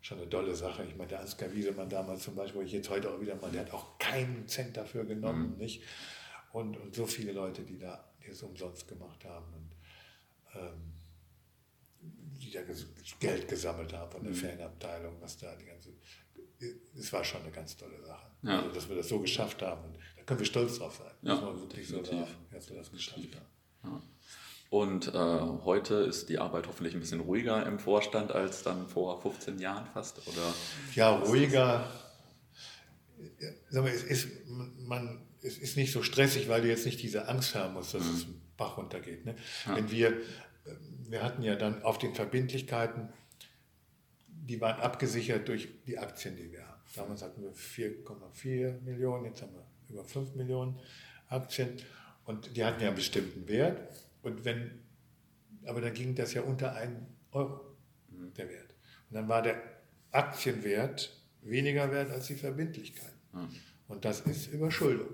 [0.00, 0.84] schon eine tolle Sache.
[0.84, 3.50] Ich meine, der Ansgar Wiesemann damals zum Beispiel, wo ich jetzt heute auch wieder mal,
[3.50, 5.58] der hat auch keinen Cent dafür genommen, mhm.
[5.58, 5.82] nicht?
[6.52, 9.46] Und, und so viele Leute, die da die es umsonst gemacht haben.
[9.54, 9.70] Und,
[10.54, 10.92] ähm,
[12.48, 12.60] die da
[13.20, 14.36] Geld gesammelt haben von der mhm.
[14.36, 15.90] Fanabteilung, was da die ganze.
[16.96, 18.26] Es war schon eine ganz tolle Sache.
[18.42, 18.58] Ja.
[18.58, 19.84] Also, dass wir das so geschafft haben.
[19.84, 21.12] Und da können wir stolz drauf sein.
[21.22, 22.10] Ja, muss wirklich definitiv.
[22.10, 23.46] so sagen, dass wir das geschafft haben.
[23.84, 24.02] Ja.
[24.70, 29.22] Und äh, heute ist die Arbeit hoffentlich ein bisschen ruhiger im Vorstand als dann vor
[29.22, 30.54] 15 Jahren fast, oder?
[30.94, 31.90] Ja, ruhiger.
[33.70, 37.28] Sag mal, es ist, man, es ist nicht so stressig, weil du jetzt nicht diese
[37.28, 38.14] Angst haben musst, dass mhm.
[38.14, 39.24] es einen Bach runtergeht.
[39.24, 39.36] Ne?
[39.66, 39.76] Ja.
[39.76, 40.12] Wenn wir,
[41.10, 43.08] wir hatten ja dann auf den Verbindlichkeiten,
[44.28, 46.80] die waren abgesichert durch die Aktien, die wir haben.
[46.94, 50.78] Damals hatten wir 4,4 Millionen, jetzt haben wir über 5 Millionen
[51.28, 51.76] Aktien
[52.24, 53.80] und die hatten ja einen bestimmten Wert.
[54.22, 54.82] Und wenn,
[55.64, 57.76] aber dann ging das ja unter einen Euro,
[58.10, 58.32] mhm.
[58.34, 58.74] der Wert.
[59.10, 59.62] Und dann war der
[60.10, 63.14] Aktienwert weniger wert als die Verbindlichkeit.
[63.32, 63.48] Mhm.
[63.88, 65.08] Und das ist Überschuldung.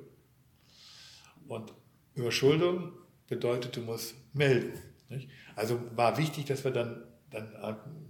[1.46, 1.72] Und
[2.14, 2.92] Überschuldung
[3.28, 4.72] bedeutet, du musst melden.
[5.08, 5.28] Nicht?
[5.54, 7.52] Also war wichtig, dass wir dann, dann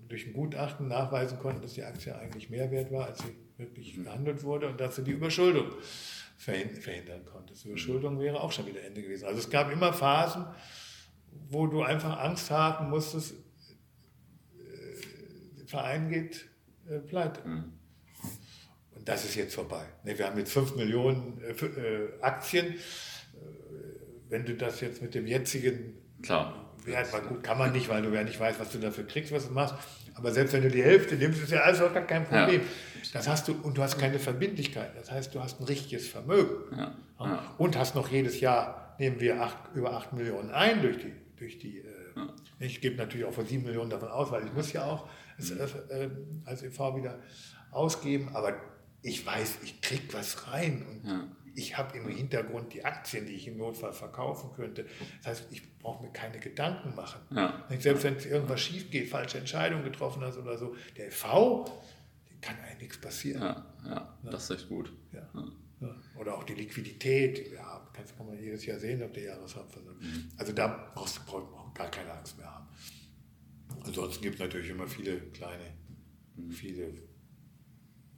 [0.08, 3.96] durch ein Gutachten nachweisen konnten, dass die Aktie eigentlich mehr wert war, als sie wirklich
[3.96, 4.04] mhm.
[4.04, 5.72] gehandelt wurde und dass du die Überschuldung
[6.36, 7.64] verhindern konntest.
[7.64, 9.24] Überschuldung wäre auch schon wieder Ende gewesen.
[9.26, 10.44] Also es gab immer Phasen,
[11.48, 13.36] wo du einfach Angst haben musstest, äh,
[15.58, 16.46] der Verein geht
[16.88, 17.46] äh, pleite.
[17.46, 17.72] Mhm.
[18.94, 19.84] Und das ist jetzt vorbei.
[20.04, 22.74] Ne, wir haben jetzt 5 Millionen äh, Aktien.
[24.28, 26.63] Wenn du das jetzt mit dem jetzigen Klar.
[26.86, 29.32] Wert, weil gut, kann man nicht, weil du ja nicht weißt, was du dafür kriegst,
[29.32, 29.74] was du machst.
[30.14, 32.60] Aber selbst wenn du die Hälfte nimmst, ist ja alles auch gar kein Problem.
[32.60, 33.10] Ja.
[33.12, 34.90] Das hast du, und du hast keine Verbindlichkeit.
[34.96, 36.76] Das heißt, du hast ein richtiges Vermögen.
[36.76, 36.94] Ja.
[37.20, 37.54] Ja.
[37.58, 41.58] Und hast noch jedes Jahr, nehmen wir acht, über 8 Millionen ein durch die durch
[41.58, 41.84] die, äh,
[42.16, 42.28] ja.
[42.60, 45.08] ich gebe natürlich auch von 7 Millionen davon aus, weil ich muss ja auch
[45.38, 45.60] als, mhm.
[45.90, 46.10] äh,
[46.44, 47.18] als EV wieder
[47.70, 48.54] ausgeben, aber
[49.02, 51.24] ich weiß, ich kriege was rein und ja.
[51.54, 54.86] Ich habe im Hintergrund die Aktien, die ich im Notfall verkaufen könnte.
[55.22, 57.20] Das heißt, ich brauche mir keine Gedanken machen.
[57.30, 57.64] Ja.
[57.78, 61.64] Selbst wenn irgendwas schief geht, falsche Entscheidungen getroffen hast oder so, der EV,
[62.30, 63.42] dem kann eigentlich nichts passieren.
[63.42, 64.92] Ja, ja, das ist echt gut.
[65.12, 65.28] Ja.
[66.18, 67.86] Oder auch die Liquidität, die wir haben.
[67.94, 70.02] Das kann man jedes Jahr sehen auf der Jahreshauptversammlung.
[70.02, 70.30] Mhm.
[70.36, 72.68] Also da brauchst du brauchst gar keine Angst mehr haben.
[73.84, 75.74] Ansonsten gibt es natürlich immer viele kleine,
[76.36, 76.50] mhm.
[76.50, 76.94] viele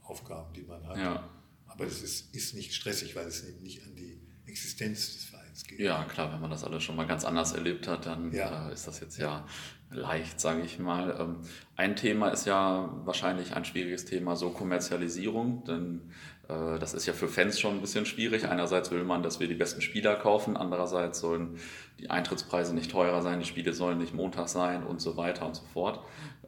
[0.02, 0.96] Aufgaben, die man hat.
[0.96, 1.35] Ja.
[1.76, 5.64] Aber es ist, ist nicht stressig, weil es eben nicht an die Existenz des Vereins
[5.64, 5.78] geht.
[5.78, 8.70] Ja, klar, wenn man das alles schon mal ganz anders erlebt hat, dann ja.
[8.70, 9.46] äh, ist das jetzt ja
[9.90, 11.14] leicht, sage ich mal.
[11.20, 11.36] Ähm,
[11.76, 16.12] ein Thema ist ja wahrscheinlich ein schwieriges Thema, so Kommerzialisierung, denn
[16.48, 18.48] äh, das ist ja für Fans schon ein bisschen schwierig.
[18.48, 21.58] Einerseits will man, dass wir die besten Spieler kaufen, andererseits sollen
[21.98, 25.56] die Eintrittspreise nicht teurer sein, die Spiele sollen nicht Montag sein und so weiter und
[25.56, 26.00] so fort.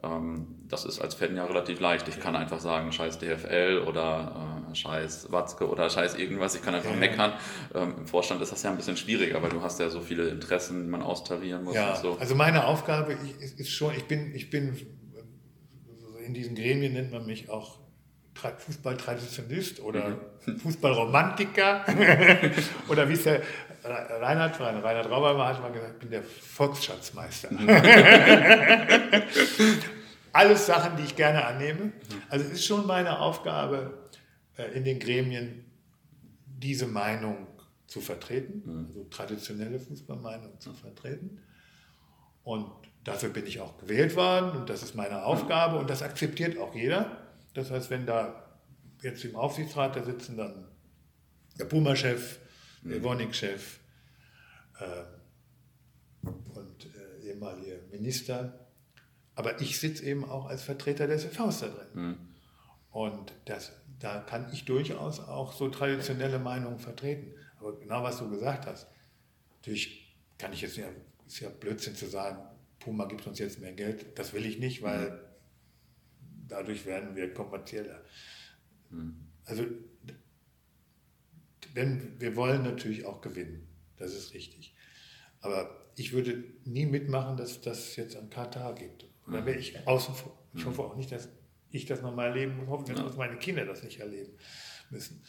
[0.02, 2.08] Ähm, das ist als Fan ja relativ leicht.
[2.08, 6.54] Ich kann einfach sagen, scheiß DFL oder äh, scheiß Watzke oder scheiß irgendwas.
[6.54, 7.32] Ich kann einfach meckern.
[7.74, 10.28] Ähm, Im Vorstand ist das ja ein bisschen schwieriger, weil du hast ja so viele
[10.28, 11.74] Interessen, die man austarieren muss.
[11.74, 12.16] Ja, so.
[12.18, 14.76] also meine Aufgabe ist schon, ich bin, ich bin
[16.26, 17.78] in diesen Gremien nennt man mich auch
[18.38, 20.58] Fußballtraditionist oder mhm.
[20.62, 21.84] Fußballromantiker
[22.88, 23.42] oder wie es der
[23.84, 27.52] Reinhard, Reinhard Rauber hat mal gesagt, ich bin der Volksschatzmeister.
[27.52, 27.68] Mhm.
[30.32, 31.92] Alles Sachen, die ich gerne annehme.
[32.28, 34.10] Also es ist schon meine Aufgabe
[34.56, 35.64] äh, in den Gremien,
[36.44, 37.46] diese Meinung
[37.86, 38.86] zu vertreten, mhm.
[38.88, 41.40] also traditionelle Fußballmeinung zu vertreten.
[42.42, 42.70] Und
[43.04, 46.74] dafür bin ich auch gewählt worden und das ist meine Aufgabe und das akzeptiert auch
[46.74, 47.27] jeder.
[47.54, 48.48] Das heißt, wenn da
[49.02, 50.68] jetzt im Aufsichtsrat, da sitzen dann
[51.58, 52.38] der Puma-Chef,
[52.82, 53.04] der mhm.
[53.04, 53.80] Evonik-Chef
[54.80, 58.66] äh, und äh, ehemalige Minister.
[59.34, 61.88] Aber ich sitze eben auch als Vertreter des FVs da drin.
[61.94, 62.16] Mhm.
[62.90, 67.34] Und das, da kann ich durchaus auch so traditionelle Meinungen vertreten.
[67.60, 68.86] Aber genau was du gesagt hast,
[69.58, 70.86] natürlich kann ich jetzt ja,
[71.26, 72.38] ist ja Blödsinn zu sagen,
[72.80, 74.18] Puma gibt uns jetzt mehr Geld.
[74.18, 75.27] Das will ich nicht, weil mhm
[76.48, 78.02] dadurch werden wir kommerzieller.
[78.90, 79.16] Mhm.
[79.44, 79.64] Also,
[81.76, 84.74] denn wir wollen natürlich auch gewinnen, das ist richtig.
[85.40, 89.04] Aber ich würde nie mitmachen, dass das jetzt an Katar gibt.
[89.26, 90.38] Und dann wäre ich außen vor.
[90.54, 91.28] Ich hoffe auch nicht, dass
[91.70, 92.64] ich das nochmal erleben muss.
[92.64, 94.32] Ich hoffe, dass meine Kinder das nicht erleben
[94.90, 95.22] müssen.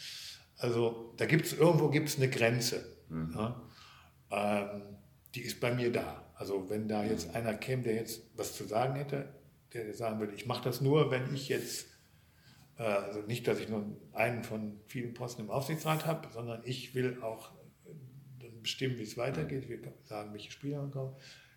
[0.58, 2.98] Also da gibt es irgendwo gibt's eine Grenze.
[3.10, 3.34] Mhm.
[3.36, 3.62] Ja?
[4.32, 4.82] Ähm,
[5.36, 6.32] die ist bei mir da.
[6.36, 9.34] Also wenn da jetzt einer käme, der jetzt was zu sagen hätte,
[9.74, 11.88] der sagen würde, ich mache das nur, wenn ich jetzt,
[12.78, 16.96] äh, also nicht, dass ich nur einen von vielen Posten im Aufsichtsrat habe, sondern ich
[16.96, 17.52] will auch
[17.86, 21.16] äh, bestimmen, wie es weitergeht, wir sagen, welche Spieler man kommen,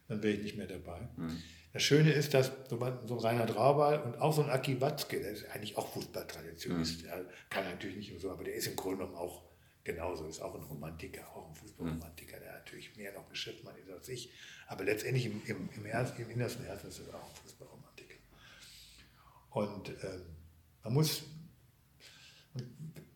[0.08, 1.08] dann wäre ich nicht mehr dabei.
[1.16, 1.42] Mhm.
[1.72, 5.30] Das Schöne ist, dass so ein Rainer Traubal und auch so ein Aki Watzke, der
[5.30, 7.06] ist eigentlich auch Fußballtraditionist, mhm.
[7.06, 9.42] der kann natürlich nicht so, aber der ist im Grunde genommen auch
[9.84, 14.08] genauso, ist auch ein Romantiker, auch ein Fußballromantiker, der natürlich mehr noch Geschäftsmann ist als
[14.08, 14.32] ich,
[14.68, 17.71] Aber letztendlich im, im, im, ersten, im innersten Herzen ist es auch Fußballromantik.
[19.52, 20.22] Und ähm,
[20.82, 21.22] man muss,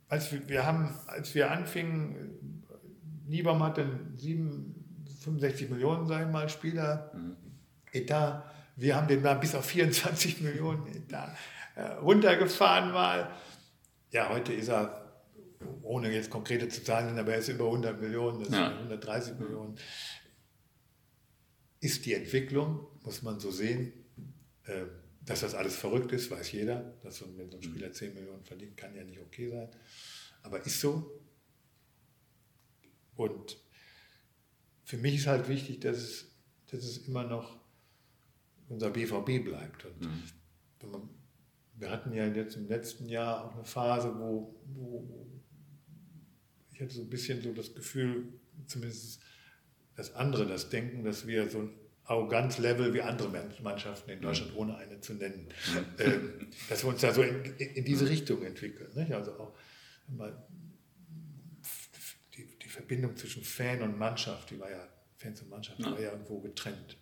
[0.09, 2.63] als wir, wir haben, als wir anfingen,
[3.27, 7.37] Niebam hatte 7, 65 Millionen, sagen wir mal, Spieler, mhm.
[7.93, 8.45] Etat.
[8.77, 11.35] Wir haben den mal bis auf 24 Millionen Etat
[11.77, 13.31] äh, runtergefahren mal.
[14.11, 15.23] Ja, heute ist er,
[15.83, 18.69] ohne jetzt konkrete zu zahlen, aber er ist über 100 Millionen, das ja.
[18.69, 19.77] 130 Millionen.
[21.81, 23.93] Ist die Entwicklung, muss man so sehen.
[24.65, 24.87] Äh,
[25.27, 26.97] dass das alles verrückt ist, weiß jeder.
[27.03, 29.69] Dass so, wenn so ein Spieler 10 Millionen verdient, kann ja nicht okay sein.
[30.43, 31.21] Aber ist so.
[33.17, 33.59] Und
[34.85, 36.31] für mich ist halt wichtig, dass es,
[36.71, 37.59] dass es immer noch
[38.69, 39.85] unser BVB bleibt.
[39.85, 40.91] Und mhm.
[40.91, 41.11] man,
[41.75, 45.27] wir hatten ja jetzt im letzten Jahr auch eine Phase, wo, wo
[46.73, 48.33] ich hatte so ein bisschen so das Gefühl,
[48.67, 49.21] zumindest
[49.97, 51.71] dass andere das denken, dass wir so ein
[52.07, 53.29] Arroganzlevel wie andere
[53.63, 54.59] Mannschaften in Deutschland, mhm.
[54.59, 55.85] ohne eine zu nennen, mhm.
[55.99, 58.91] ähm, dass wir uns da so in, in diese Richtung entwickeln.
[58.95, 59.13] Nicht?
[59.13, 59.53] Also auch
[62.37, 64.87] die, die, Verbindung zwischen Fan und Mannschaft, die war ja,
[65.17, 66.97] Fans und Mannschaft, die war ja irgendwo getrennt.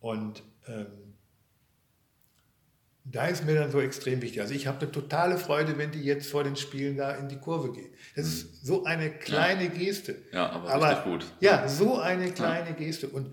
[0.00, 1.14] Und ähm,
[3.04, 4.40] da ist mir dann so extrem wichtig.
[4.40, 7.38] Also ich habe eine totale Freude, wenn die jetzt vor den Spielen da in die
[7.38, 7.92] Kurve gehen.
[8.16, 9.68] Das ist so eine kleine.
[9.68, 10.22] Geste.
[10.32, 11.26] Ja, aber, aber gut.
[11.40, 12.76] Ja, so eine kleine ja.
[12.76, 13.08] Geste.
[13.08, 13.32] Und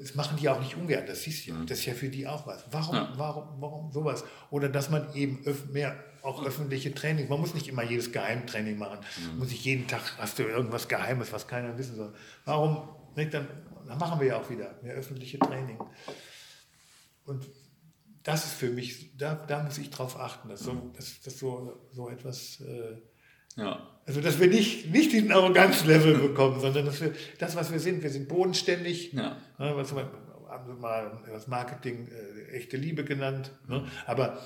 [0.00, 1.66] das machen die auch nicht ungern, das ist ja, mhm.
[1.66, 2.64] das ist ja für die auch was.
[2.70, 3.12] Warum, ja.
[3.16, 4.24] warum, warum sowas?
[4.50, 8.98] Oder dass man eben mehr auch öffentliche Training, man muss nicht immer jedes Geheimtraining machen,
[9.32, 9.38] mhm.
[9.38, 12.14] muss ich jeden Tag, hast du irgendwas Geheimes, was keiner wissen soll.
[12.44, 13.48] Warum, nicht, dann,
[13.86, 15.78] dann machen wir ja auch wieder mehr öffentliche Training.
[17.24, 17.46] Und
[18.22, 20.92] das ist für mich, da, da muss ich drauf achten, dass so, mhm.
[20.92, 22.60] dass, dass so, so etwas...
[22.60, 23.00] Äh,
[23.56, 23.88] ja.
[24.04, 28.02] Also, dass wir nicht, nicht diesen Arroganzlevel bekommen, sondern dass wir das, was wir sind,
[28.02, 29.12] wir sind bodenständig.
[29.12, 29.36] Ja.
[29.58, 30.10] Ne, was wir,
[30.48, 33.52] haben wir mal das Marketing äh, echte Liebe genannt.
[33.68, 33.86] Ne?
[34.06, 34.38] Aber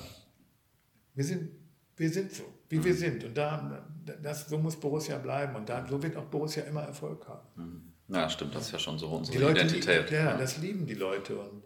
[1.15, 1.51] wir sind,
[1.97, 2.85] wir sind so, wie mhm.
[2.85, 3.25] wir sind.
[3.25, 3.89] Und da,
[4.23, 5.57] das, so muss Borussia bleiben.
[5.57, 7.49] Und da, so wird auch Borussia immer Erfolg haben.
[7.57, 8.15] Mhm.
[8.15, 10.11] Ja, stimmt, das ist ja schon so unsere die Leute, Identität.
[10.11, 11.39] Ja, ja, das lieben die Leute.
[11.39, 11.65] Und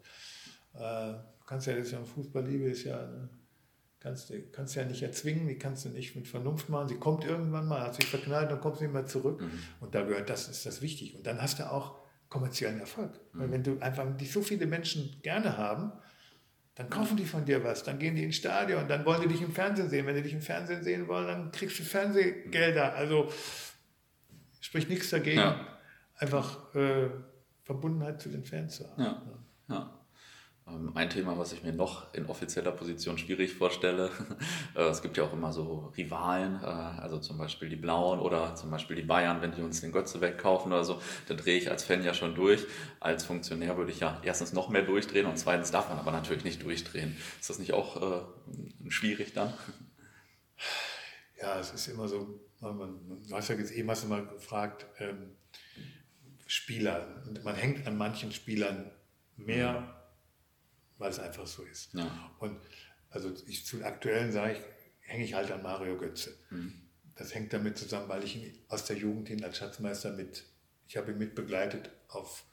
[0.75, 2.97] äh, du kannst ja, ist ja Fußballliebe ist ja.
[2.97, 3.29] Ne?
[4.01, 6.89] Kannst du kannst ja nicht erzwingen, die kannst du nicht mit Vernunft machen.
[6.89, 9.43] Sie kommt irgendwann mal, hat sich verknallt, dann kommt sie immer zurück.
[9.43, 9.51] Mhm.
[9.81, 11.15] Und da gehört das, ist das wichtig.
[11.17, 11.99] Und dann hast du auch
[12.31, 13.13] kommerziellen Erfolg.
[13.33, 13.41] Mhm.
[13.41, 15.93] Weil wenn du einfach die so viele Menschen gerne haben,
[16.77, 19.43] dann kaufen die von dir was, dann gehen die ins Stadion, dann wollen die dich
[19.43, 20.07] im Fernsehen sehen.
[20.07, 22.95] Wenn die dich im Fernsehen sehen wollen, dann kriegst du Fernsehgelder.
[22.95, 23.31] Also
[24.61, 25.79] spricht nichts dagegen, ja.
[26.17, 27.11] einfach äh,
[27.65, 29.03] Verbundenheit zu den Fans zu haben.
[29.03, 29.23] Ja.
[30.71, 30.77] Ja.
[30.77, 34.11] Ähm, ein Thema, was ich mir noch in offizieller Position schwierig vorstelle,
[34.75, 38.55] äh, es gibt ja auch immer so Rivalen, äh, also zum Beispiel die Blauen oder
[38.55, 41.71] zum Beispiel die Bayern, wenn die uns den Götze wegkaufen oder so, da drehe ich
[41.71, 42.67] als Fan ja schon durch.
[43.01, 46.45] Als Funktionär würde ich ja erstens noch mehr durchdrehen und zweitens darf man aber natürlich
[46.45, 47.17] nicht durchdrehen.
[47.41, 49.53] Ist das nicht auch äh, schwierig dann?
[51.41, 54.87] Ja, es ist immer so, man, du hast ja jetzt eben hast du mal gefragt,
[54.99, 55.37] ähm,
[56.47, 58.91] Spieler, man hängt an manchen Spielern
[59.37, 59.81] mehr.
[59.81, 60.00] Mhm
[61.01, 61.93] weil es einfach so ist.
[61.95, 62.31] Ja.
[62.39, 62.61] Und
[63.09, 64.61] also ich zu aktuellen sage ich,
[65.01, 66.37] hänge ich halt an Mario Götze.
[66.51, 66.89] Mhm.
[67.17, 70.45] Das hängt damit zusammen, weil ich ihn aus der Jugend hin als Schatzmeister mit,
[70.87, 72.45] ich habe ihn mit begleitet auf,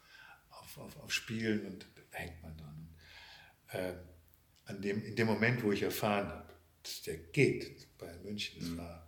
[0.50, 2.89] auf, auf, auf Spielen und da hängt man dran.
[3.70, 3.93] Äh,
[4.66, 8.70] an dem, in dem Moment, wo ich erfahren habe, dass der geht bei München, das
[8.70, 8.78] mhm.
[8.78, 9.08] war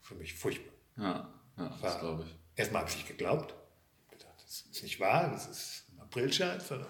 [0.00, 0.74] für mich furchtbar.
[0.96, 2.36] Ja, ja das glaube ich.
[2.56, 3.52] Erstmal habe ich nicht geglaubt.
[3.52, 6.70] Ich habe gedacht, das ist nicht wahr, das ist ein Aprilscherz.
[6.70, 6.84] Mhm.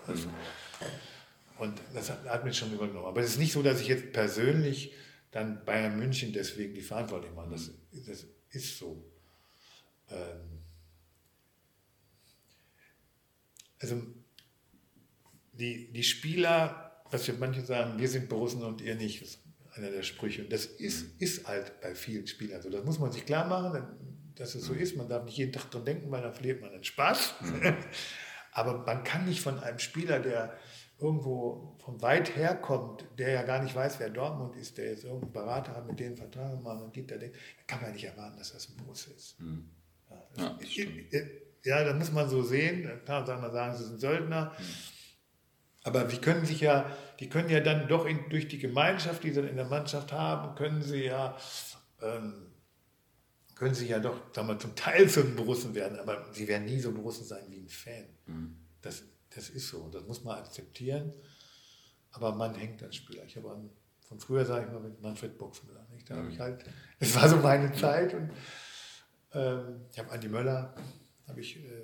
[1.59, 3.07] Und das hat, hat mich schon übernommen.
[3.07, 4.93] Aber es ist nicht so, dass ich jetzt persönlich
[5.31, 7.51] dann Bayern München deswegen die Verantwortung mache.
[7.51, 7.71] Das,
[8.07, 9.05] das ist so.
[10.11, 10.55] Ähm
[13.81, 14.03] also
[15.53, 19.41] die, die Spieler, was wir manche sagen, wir sind Borussen und ihr nicht, ist
[19.75, 20.43] einer der Sprüche.
[20.43, 22.71] Und das ist, ist halt bei vielen Spielern so.
[22.71, 23.87] Das muss man sich klar machen,
[24.37, 24.97] dass es so ist.
[24.97, 27.35] Man darf nicht jeden Tag dran denken, weil dann verliert man den Spaß.
[27.41, 27.77] Mhm.
[28.53, 30.57] Aber man kann nicht von einem Spieler, der
[31.05, 35.05] irgendwo von weit her kommt, der ja gar nicht weiß, wer Dortmund ist, der jetzt
[35.05, 37.37] irgendeinen Berater hat, mit dem Vertrag machen und Dieter denkt,
[37.67, 39.41] kann man nicht erwarten, dass das ein Bus ist.
[39.41, 39.69] Mhm.
[40.11, 41.23] Ja, das ja, das
[41.65, 42.83] ja, das muss man so sehen.
[43.07, 44.53] Da kann man sagen, sie sind Söldner.
[44.59, 44.65] Mhm.
[45.85, 46.91] Aber die können sich ja,
[47.21, 50.55] die können ja dann doch in, durch die Gemeinschaft, die sie in der Mannschaft haben,
[50.57, 51.37] können sie ja,
[52.01, 52.53] ähm,
[53.55, 56.65] können sie ja doch, sagen wir, zum Teil zu einem Borussen werden, aber sie werden
[56.65, 58.07] nie so Borussen sein wie ein Fan.
[58.27, 58.57] Mhm.
[58.81, 59.03] Das,
[59.35, 61.13] das ist so, das muss man akzeptieren.
[62.13, 63.25] Aber man hängt als Spieler.
[63.25, 63.71] Ich habe an,
[64.07, 65.87] von früher, sage ich mal, mit Manfred Boxmüller.
[65.91, 66.09] Nicht?
[66.09, 66.43] Da habe ich mhm.
[66.43, 66.65] halt,
[67.01, 68.15] das war so meine Zeit.
[68.15, 68.31] Und
[69.33, 70.75] ähm, ich habe Andi Möller,
[71.27, 71.83] habe ich, äh,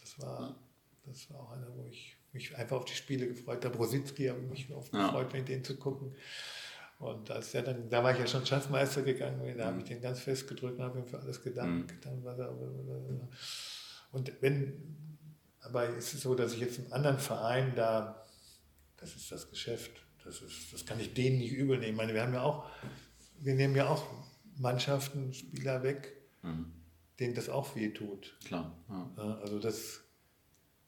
[0.00, 0.56] das war,
[1.04, 3.76] das war auch einer, wo ich mich einfach auf die Spiele gefreut habe.
[3.76, 5.06] Rositzky habe ich mich oft ja.
[5.06, 6.14] gefreut, mit denen zu gucken.
[6.98, 10.00] Und als der dann, da war ich ja schon Schatzmeister gegangen, da habe ich den
[10.00, 11.92] ganz fest gedrückt und habe ihm für alles gedankt.
[12.04, 12.24] Mhm.
[12.24, 12.52] Was er,
[14.12, 15.11] und wenn,
[15.62, 18.24] aber es ist so, dass ich jetzt einen anderen Verein da,
[18.96, 19.90] das ist das Geschäft,
[20.24, 21.92] das, ist, das kann ich denen nicht übel nehmen.
[21.92, 22.66] Ich meine, wir haben ja auch,
[23.40, 24.04] wir nehmen ja auch
[24.56, 26.72] Mannschaften, Spieler weg, mhm.
[27.18, 28.36] denen das auch weh tut.
[28.44, 28.76] Klar.
[28.88, 29.38] Ja.
[29.42, 30.00] Also das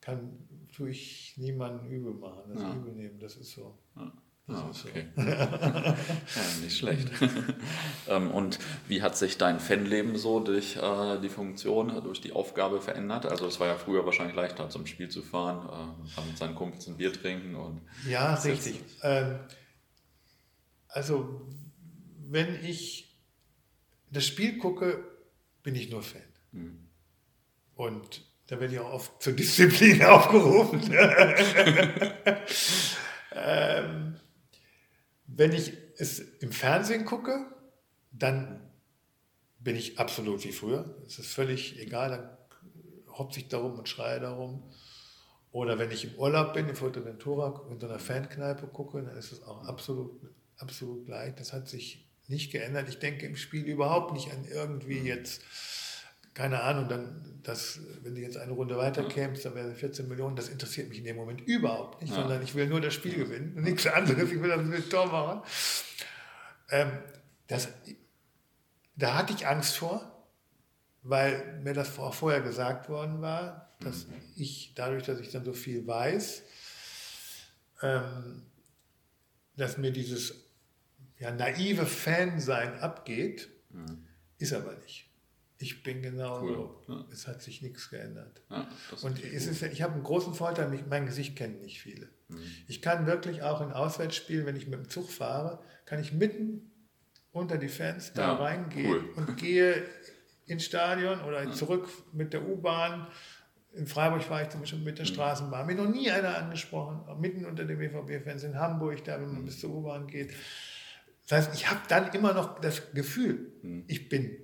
[0.00, 0.38] kann
[0.74, 2.74] tue ich niemandem übel machen, das ja.
[2.74, 3.78] übel nehmen, das ist so.
[3.96, 4.12] Ja.
[4.46, 5.06] Ah, okay.
[5.16, 5.96] ja,
[6.62, 7.08] nicht schlecht.
[8.06, 12.82] Ähm, und wie hat sich dein Fanleben so durch äh, die Funktion, durch die Aufgabe
[12.82, 13.24] verändert?
[13.24, 16.86] Also es war ja früher wahrscheinlich leichter, zum Spiel zu fahren, äh, mit seinen Kumpels
[16.86, 17.80] ein Bier trinken und.
[18.06, 18.80] Ja, richtig.
[19.02, 19.38] Ähm,
[20.88, 21.40] also
[22.28, 23.16] wenn ich
[24.10, 25.02] das Spiel gucke,
[25.62, 26.20] bin ich nur Fan.
[26.52, 26.78] Mhm.
[27.74, 30.82] Und da werde ich auch oft zur Disziplin aufgerufen.
[33.32, 34.16] ähm,
[35.26, 37.46] wenn ich es im Fernsehen gucke,
[38.12, 38.60] dann
[39.58, 40.94] bin ich absolut wie früher.
[41.06, 42.36] Es ist völlig egal, dann
[43.18, 44.62] hopse ich darum und schreie darum.
[45.50, 49.32] Oder wenn ich im Urlaub bin, in Fuerteventura, in so einer Fankneipe gucke, dann ist
[49.32, 50.20] es auch absolut,
[50.58, 51.34] absolut gleich.
[51.36, 52.88] Das hat sich nicht geändert.
[52.88, 55.42] Ich denke im Spiel überhaupt nicht an irgendwie jetzt
[56.34, 60.48] keine Ahnung, dann, das, wenn du jetzt eine Runde weiterkämst, dann wäre 14 Millionen, das
[60.48, 62.16] interessiert mich in dem Moment überhaupt nicht, ja.
[62.20, 65.06] sondern ich will nur das Spiel gewinnen und nichts anderes, ich will das mit Tor
[65.06, 65.42] machen.
[66.70, 66.90] Ähm,
[67.46, 67.68] das,
[68.96, 70.10] da hatte ich Angst vor,
[71.02, 74.14] weil mir das auch vorher gesagt worden war, dass mhm.
[74.34, 76.42] ich, dadurch, dass ich dann so viel weiß,
[77.82, 78.42] ähm,
[79.56, 80.34] dass mir dieses
[81.18, 84.06] ja, naive Fansein abgeht, mhm.
[84.38, 85.13] ist aber nicht.
[85.58, 86.70] Ich bin genau cool.
[86.88, 87.04] Ja.
[87.12, 88.42] Es hat sich nichts geändert.
[88.50, 88.68] Ja,
[89.02, 92.08] und es ist, ich habe einen großen Vorteil, mein Gesicht kennen nicht viele.
[92.28, 92.42] Mhm.
[92.66, 96.72] Ich kann wirklich auch in Auswärtsspielen, wenn ich mit dem Zug fahre, kann ich mitten
[97.32, 99.12] unter die Fans da ja, reingehen cool.
[99.16, 99.84] und gehe
[100.46, 103.06] ins Stadion oder zurück mit der U-Bahn.
[103.72, 105.10] In Freiburg fahre ich zum Beispiel mit der mhm.
[105.10, 105.66] Straßenbahn.
[105.66, 109.46] Mir noch nie einer angesprochen, mitten unter den BVB-Fans in Hamburg, da wenn man mhm.
[109.46, 110.32] bis zur U-Bahn geht.
[111.28, 113.84] Das heißt, ich habe dann immer noch das Gefühl, mhm.
[113.88, 114.36] ich bin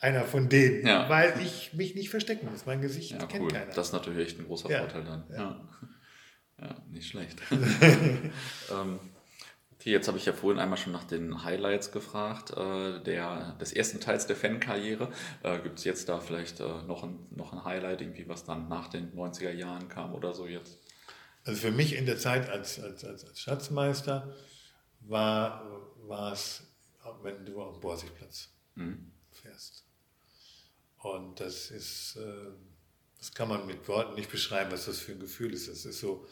[0.00, 1.08] einer von denen, ja.
[1.08, 2.66] weil ich mich nicht verstecken muss.
[2.66, 3.50] Mein Gesicht ja, kennt cool.
[3.50, 3.72] keiner.
[3.72, 4.80] Das ist natürlich echt ein großer ja.
[4.80, 5.24] Vorteil dann.
[5.30, 5.68] Ja,
[6.58, 6.76] ja.
[6.90, 7.38] nicht schlecht.
[7.50, 8.98] ähm,
[9.72, 13.74] okay, jetzt habe ich ja vorhin einmal schon nach den Highlights gefragt äh, der, des
[13.74, 15.10] ersten Teils der Fankarriere.
[15.42, 18.68] Äh, Gibt es jetzt da vielleicht äh, noch, ein, noch ein Highlight, irgendwie, was dann
[18.68, 20.78] nach den 90er Jahren kam oder so jetzt?
[21.44, 24.34] Also für mich in der Zeit als, als, als, als Schatzmeister
[25.00, 25.62] war,
[26.32, 26.66] es,
[27.22, 29.09] wenn du auf dem Borsigplatz mhm.
[31.00, 32.50] Und das ist, äh,
[33.18, 35.68] das kann man mit Worten nicht beschreiben, was das für ein Gefühl ist.
[35.68, 36.26] Das ist so,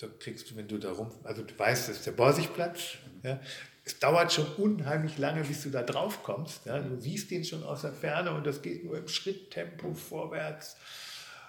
[0.00, 3.40] da kriegst du, wenn du da rum, also du weißt, das ist der Borsigplatz, ja,
[3.84, 6.66] es dauert schon unheimlich lange, bis du da drauf kommst.
[6.66, 6.78] Ja.
[6.78, 10.76] Du siehst ihn schon aus der Ferne und das geht nur im Schritttempo vorwärts.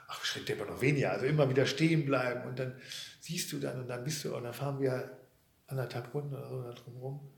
[0.07, 2.79] Ach, Schritttempo noch weniger, also immer wieder stehen bleiben und dann
[3.19, 5.17] siehst du dann und dann bist du, und dann fahren wir
[5.67, 7.31] anderthalb Runden oder so da drum rum.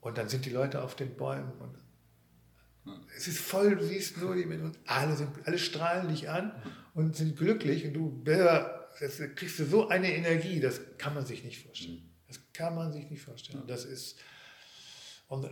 [0.00, 1.76] Und dann sind die Leute auf den Bäumen und
[3.16, 6.52] es ist voll, du siehst nur die Menschen, alle, sind, alle strahlen dich an
[6.94, 11.44] und sind glücklich und du das kriegst du so eine Energie, das kann man sich
[11.44, 12.08] nicht vorstellen.
[12.26, 13.62] Das kann man sich nicht vorstellen.
[13.66, 14.18] Das ist,
[15.28, 15.48] und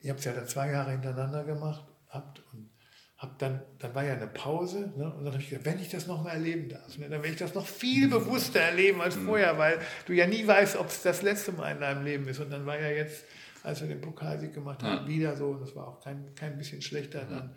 [0.00, 2.70] ihr habt es ja dann zwei Jahre hintereinander gemacht, habt und
[3.16, 5.88] hab dann, dann war ja eine Pause ne, und dann habe ich gedacht, wenn ich
[5.88, 9.26] das nochmal erleben darf, ne, dann werde ich das noch viel bewusster erleben als mhm.
[9.26, 12.40] vorher, weil du ja nie weißt, ob es das letzte Mal in deinem Leben ist.
[12.40, 13.24] Und dann war ja jetzt
[13.64, 15.08] als wir den Pokalsieg gemacht haben, ja.
[15.08, 15.54] wieder so.
[15.54, 17.28] Das war auch kein, kein bisschen schlechter ja.
[17.28, 17.54] dann.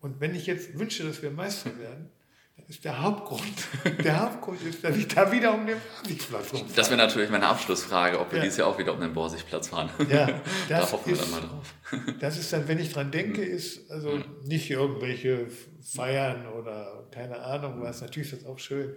[0.00, 2.10] Und wenn ich jetzt wünsche, dass wir Meister werden,
[2.56, 3.42] dann ist der Hauptgrund,
[4.04, 6.72] der Hauptgrund ist, dass ich da wieder um den Borsigplatz rumfahre.
[6.74, 8.44] Das wäre natürlich meine Abschlussfrage, ob wir ja.
[8.44, 9.88] dieses Jahr auch wieder um den Borsigplatz fahren.
[10.08, 11.74] Ja, da hoffen wir dann mal drauf.
[12.18, 13.46] Das ist dann, wenn ich dran denke, mhm.
[13.46, 14.24] ist also mhm.
[14.42, 15.46] nicht irgendwelche
[15.80, 18.00] Feiern oder keine Ahnung was.
[18.00, 18.96] Natürlich ist das auch schön,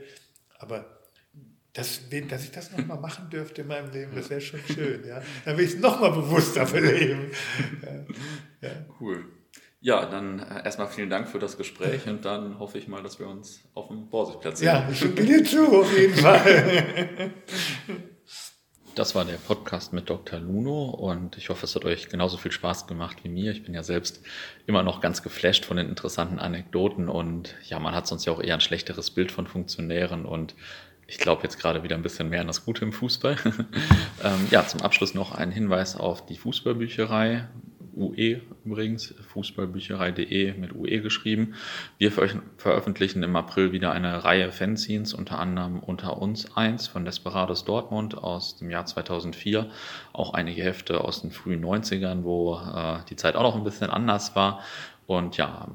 [0.57, 1.02] aber
[1.73, 5.05] das, dass ich das nochmal machen dürfte in meinem Leben, das wäre schon schön.
[5.05, 5.21] Ja?
[5.45, 7.31] Dann will ich es nochmal bewusster beleben.
[8.61, 8.69] Ja.
[8.69, 8.75] Ja.
[8.99, 9.25] Cool.
[9.81, 13.19] Ja, dann äh, erstmal vielen Dank für das Gespräch und dann hoffe ich mal, dass
[13.19, 14.67] wir uns auf dem Borsigplatz sehen.
[14.67, 17.31] Ja, ich bin dir zu, auf jeden Fall.
[18.95, 20.39] Das war der Podcast mit Dr.
[20.39, 23.51] Luno und ich hoffe, es hat euch genauso viel Spaß gemacht wie mir.
[23.51, 24.21] Ich bin ja selbst
[24.67, 28.39] immer noch ganz geflasht von den interessanten Anekdoten und ja, man hat sonst ja auch
[28.39, 30.53] eher ein schlechteres Bild von Funktionären und
[31.07, 33.35] ich glaube jetzt gerade wieder ein bisschen mehr an das Gute im Fußball.
[34.23, 37.47] ähm, ja, zum Abschluss noch ein Hinweis auf die Fußballbücherei.
[37.95, 41.53] UE übrigens, fußballbücherei.de mit UE geschrieben.
[41.97, 47.65] Wir veröffentlichen im April wieder eine Reihe Fanzines, unter anderem unter uns eins von Desperados
[47.65, 49.69] Dortmund aus dem Jahr 2004,
[50.11, 53.89] auch einige Hefte aus den frühen 90ern, wo äh, die Zeit auch noch ein bisschen
[53.89, 54.61] anders war.
[55.05, 55.67] Und ja,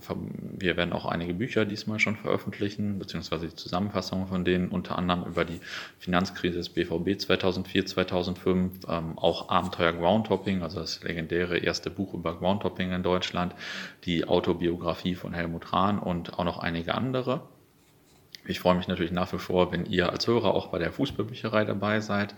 [0.58, 5.24] wir werden auch einige Bücher diesmal schon veröffentlichen, beziehungsweise die Zusammenfassung von denen, unter anderem
[5.24, 5.60] über die
[5.98, 12.36] Finanzkrise des BVB 2004, 2005, ähm, auch Abenteuer Groundtopping, also das legendäre erste Buch über
[12.36, 13.54] Groundtopping in Deutschland,
[14.04, 17.42] die Autobiografie von Helmut Rahn und auch noch einige andere.
[18.48, 21.66] Ich freue mich natürlich nach wie vor, wenn ihr als Hörer auch bei der Fußballbücherei
[21.66, 22.34] dabei seid.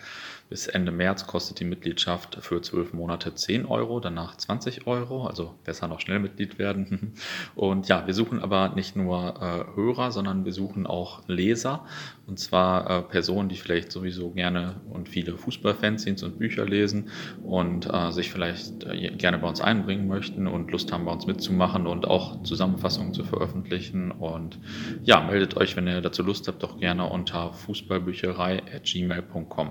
[0.50, 5.54] Bis Ende März kostet die Mitgliedschaft für zwölf Monate 10 Euro, danach 20 Euro, also
[5.62, 7.14] besser noch schnell Mitglied werden.
[7.54, 11.84] Und ja, wir suchen aber nicht nur äh, Hörer, sondern wir suchen auch Leser.
[12.26, 17.10] Und zwar äh, Personen, die vielleicht sowieso gerne und viele Fußballfanzines und Bücher lesen
[17.44, 21.28] und äh, sich vielleicht äh, gerne bei uns einbringen möchten und Lust haben, bei uns
[21.28, 24.10] mitzumachen und auch Zusammenfassungen zu veröffentlichen.
[24.10, 24.58] Und
[25.04, 29.70] ja, meldet euch, wenn ihr dazu Lust habt, doch gerne unter fußballbücherei.gmail.com.